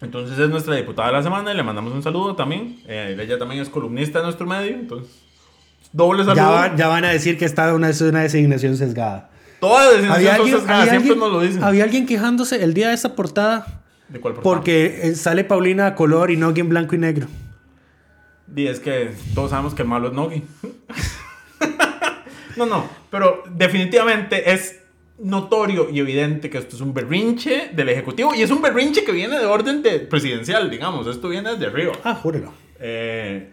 [0.00, 2.78] Entonces es nuestra diputada de la semana y le mandamos un saludo también.
[2.88, 5.14] Eh, ella también es columnista de nuestro medio, entonces
[5.92, 6.36] doble saludo.
[6.42, 9.28] Ya, va- ya van a decir que está una, es una designación sesgada.
[10.14, 11.62] Había alguien, sesgadas, había siempre alguien- nos lo dicen.
[11.62, 13.79] había alguien quejándose el día de esta portada
[14.10, 14.54] ¿De cuál portada?
[14.54, 17.26] porque eh, sale Paulina a color y no en blanco y negro.
[18.54, 20.42] Y es que todos sabemos que el malo es Nogi.
[22.56, 24.80] no, no, pero definitivamente es
[25.18, 29.12] notorio y evidente que esto es un berrinche del Ejecutivo y es un berrinche que
[29.12, 31.92] viene de orden de presidencial, digamos, esto viene de arriba.
[32.02, 32.52] Ah, júrelo.
[32.78, 33.52] Eh,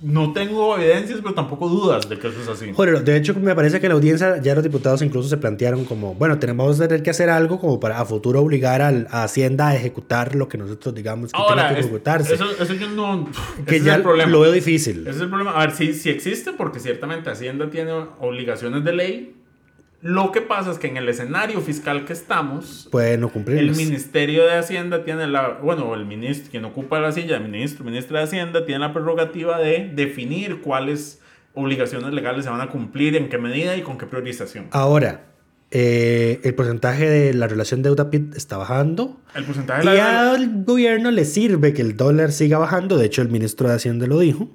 [0.00, 2.72] no tengo evidencias, pero tampoco dudas de que eso es así.
[2.72, 6.14] Joder, de hecho, me parece que la audiencia ya los diputados incluso se plantearon como,
[6.14, 10.34] bueno, tenemos que hacer algo como para a futuro obligar al, a Hacienda a ejecutar
[10.34, 12.34] lo que nosotros digamos que Ahora, tiene que es- ejecutarse.
[12.34, 13.28] eso, eso yo no...
[13.66, 14.30] que ese ya es el problema.
[14.30, 15.00] lo veo difícil.
[15.00, 15.50] Ese es el problema.
[15.52, 19.34] A ver, sí, sí existe, porque ciertamente Hacienda tiene obligaciones de ley.
[20.00, 23.76] Lo que pasa es que en el escenario fiscal que estamos, no el cumplirlos.
[23.76, 28.20] Ministerio de Hacienda tiene la, bueno, el ministro, quien ocupa la silla, el ministro, ministra
[28.20, 31.20] de Hacienda, tiene la prerrogativa de definir cuáles
[31.54, 34.68] obligaciones legales se van a cumplir, en qué medida y con qué priorización.
[34.70, 35.24] Ahora,
[35.70, 39.20] eh, el porcentaje de la relación deuda-PIB está bajando.
[39.34, 42.96] El porcentaje Y de la al gobierno le sirve que el dólar siga bajando.
[42.96, 44.48] De hecho, el ministro de Hacienda lo dijo.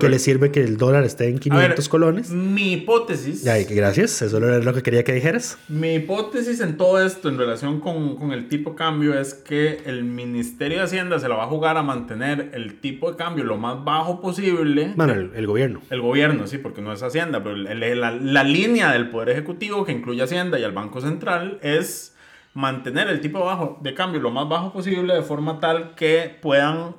[0.00, 2.30] Que le sirve que el dólar esté en A 500 ver, colones.
[2.30, 3.44] Mi hipótesis.
[3.44, 4.20] Ya, y que gracias.
[4.20, 5.58] Eso era lo que quería que dijeras.
[5.68, 9.80] Mi hipótesis en todo esto en relación con, con el tipo de cambio es que
[9.86, 13.44] el Ministerio de Hacienda se la va a jugar a mantener el tipo de cambio
[13.44, 14.92] lo más bajo posible.
[14.96, 15.80] Bueno, el, el gobierno.
[15.90, 19.28] El gobierno, sí, porque no es Hacienda, pero el- el- la, la línea del Poder
[19.30, 22.14] Ejecutivo que incluye Hacienda y al Banco Central es
[22.54, 26.96] mantener el tipo bajo de cambio lo más bajo posible de forma tal que puedan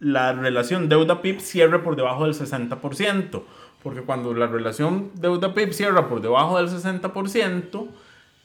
[0.00, 3.42] la relación deuda-PIB cierre por debajo del 60%.
[3.82, 7.88] Porque cuando la relación deuda-PIB cierra por debajo del 60%,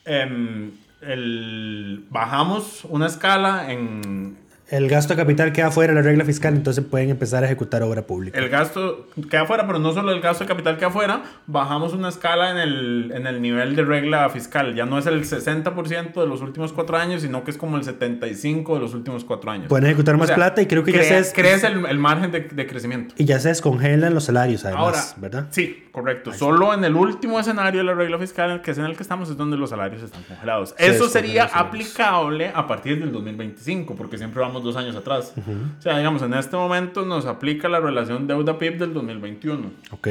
[0.06, 4.38] em, el- bajamos una escala en,
[4.70, 7.84] El gasto de capital queda fuera de la regla fiscal, entonces pueden empezar a ejecutar
[7.84, 8.40] obra pública.
[8.40, 12.10] El gasto queda fuera, pero no solo el gasto de capital queda fuera, bajamos una
[12.10, 14.74] escala en el, en el nivel de regla fiscal.
[14.74, 17.84] Ya no es el 60% de los últimos cuatro años, sino que es como el
[17.84, 19.68] 75% de los últimos cuatro años.
[19.68, 21.86] Pueden ejecutar más O sea, plata y creo que ya crea- se es- crece el,
[21.86, 23.14] el margen de, de crecimiento.
[23.18, 25.48] Y ya se descongelan los salarios, además, Ahora, ¿verdad?
[25.52, 26.34] sí, correcto.
[26.34, 29.30] Solo en el último escenario de la regla fiscal, que es en el que estamos,
[29.30, 30.74] es donde los salarios están congelados.
[30.78, 35.34] Se Eso sería aplicable a partir del 2025, porque siempre vamos dos años atrás.
[35.80, 39.72] O sea, digamos, en este momento nos aplica la relación deuda-PIB del 2021.
[39.92, 40.08] Ok.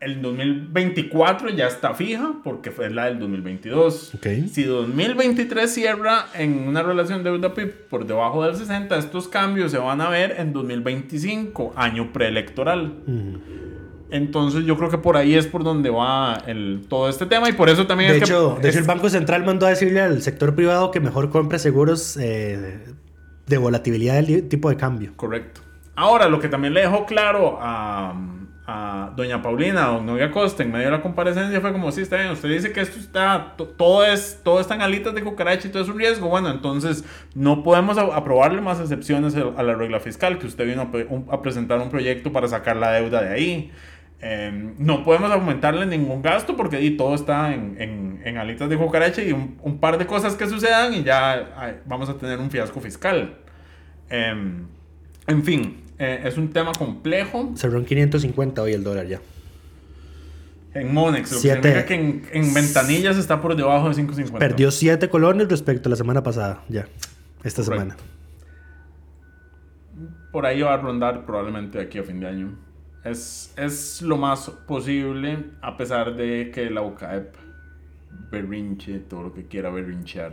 [0.00, 4.14] El 2024 ya está fija porque fue la del 2022.
[4.16, 4.26] Ok.
[4.50, 10.00] Si 2023 cierra en una relación deuda-PIB por debajo del 60, estos cambios se van
[10.00, 12.94] a ver en 2025, año preelectoral.
[14.10, 17.52] Entonces yo creo que por ahí es por donde va el, todo este tema y
[17.52, 18.62] por eso también De es hecho, que...
[18.62, 21.58] de hecho, es- el Banco Central mandó a decirle al sector privado que mejor compre
[21.58, 22.78] seguros eh,
[23.46, 25.12] de volatilidad del tipo de cambio.
[25.16, 25.60] Correcto.
[25.94, 28.14] Ahora, lo que también le dejó claro a,
[29.16, 32.16] doña Paulina, a don Novia Costa, en medio de la comparecencia, fue como, sí, está
[32.16, 35.68] bien, usted dice que esto está, to- todo es, todo está en alitas de cucaracha
[35.68, 40.00] y todo es un riesgo, bueno, entonces no podemos aprobarle más excepciones a la regla
[40.00, 40.90] fiscal, que usted vino
[41.30, 43.72] a presentar un proyecto para sacar la deuda de ahí.
[44.24, 48.76] Eh, no podemos aumentarle ningún gasto porque di, todo está en, en, en alitas de
[48.78, 52.38] cucaracha y un, un par de cosas que sucedan y ya ay, vamos a tener
[52.38, 53.38] un fiasco fiscal.
[54.08, 54.66] Em,
[55.26, 57.50] en fin, eh, es un tema complejo.
[57.56, 59.20] Cerró en 550 hoy el dólar ya.
[60.74, 61.56] En Monex, lo que Siete.
[61.62, 64.38] significa que en, en ventanillas está por debajo de 5.50.
[64.38, 66.86] Perdió 7 colones respecto a la semana pasada, ya.
[67.42, 67.96] Esta Correcto.
[67.96, 67.96] semana.
[70.30, 72.56] Por ahí va a rondar probablemente aquí a fin de año.
[73.04, 77.34] Es, es lo más posible, a pesar de que la UCAEP
[78.30, 80.32] berrinche todo lo que quiera berrinchear.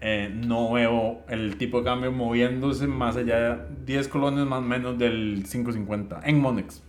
[0.00, 4.62] Eh, no veo el tipo de cambio moviéndose más allá de 10 colones más o
[4.62, 6.82] menos del 5.50 en Monex.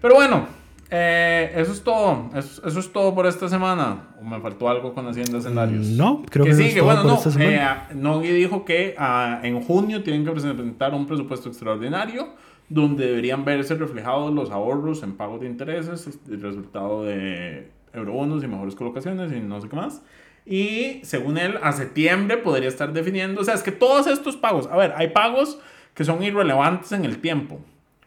[0.00, 0.46] Pero bueno,
[0.90, 2.30] eh, eso es todo.
[2.34, 4.04] Eso, eso es todo por esta semana.
[4.20, 5.84] ¿O me faltó algo con Hacienda Escenarios?
[5.88, 7.18] No, creo que que sí, que bueno, no.
[7.40, 7.60] eh,
[7.94, 12.28] Nogui dijo que ah, en junio tienen que presentar un presupuesto extraordinario
[12.68, 18.48] donde deberían verse reflejados los ahorros en pagos de intereses, el resultado de eurobonos y
[18.48, 20.02] mejores colocaciones y no sé qué más.
[20.44, 24.68] Y según él, a septiembre podría estar definiendo, o sea, es que todos estos pagos,
[24.68, 25.58] a ver, hay pagos
[25.94, 27.58] que son irrelevantes en el tiempo.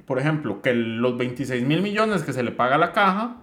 [0.05, 3.37] Por ejemplo, que los 26 mil millones que se le paga a la caja,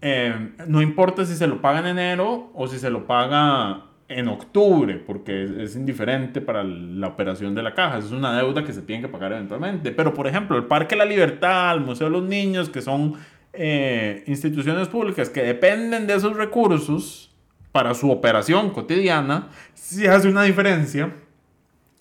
[0.00, 4.28] eh, no importa si se lo paga en enero o si se lo paga en
[4.28, 7.98] octubre, porque es, es indiferente para la operación de la caja.
[7.98, 9.92] Es una deuda que se tiene que pagar eventualmente.
[9.92, 13.14] Pero, por ejemplo, el Parque La Libertad, el Museo de los Niños, que son
[13.52, 17.34] eh, instituciones públicas que dependen de esos recursos
[17.72, 21.12] para su operación cotidiana, sí hace una diferencia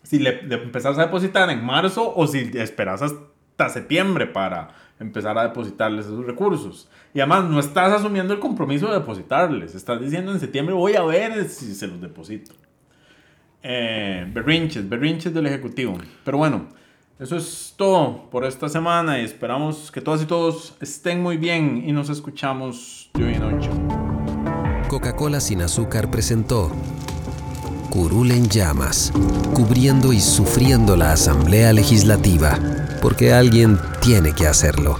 [0.04, 5.38] si le, le empezás a depositar en marzo o si esperas hasta septiembre para empezar
[5.38, 6.90] a depositarles esos recursos.
[7.14, 11.04] Y además no estás asumiendo el compromiso de depositarles, estás diciendo en septiembre voy a
[11.04, 12.54] ver si se los deposito.
[13.64, 15.98] Eh, berrinches, berrinches del Ejecutivo.
[16.24, 16.68] Pero bueno,
[17.20, 21.84] eso es todo por esta semana y esperamos que todas y todos estén muy bien
[21.86, 23.72] y nos escuchamos de hoy en ocho.
[24.88, 26.72] Coca-Cola sin azúcar presentó
[27.90, 29.12] Curul en llamas,
[29.54, 32.60] cubriendo y sufriendo la Asamblea Legislativa.
[33.02, 35.00] Porque alguien tiene que hacerlo.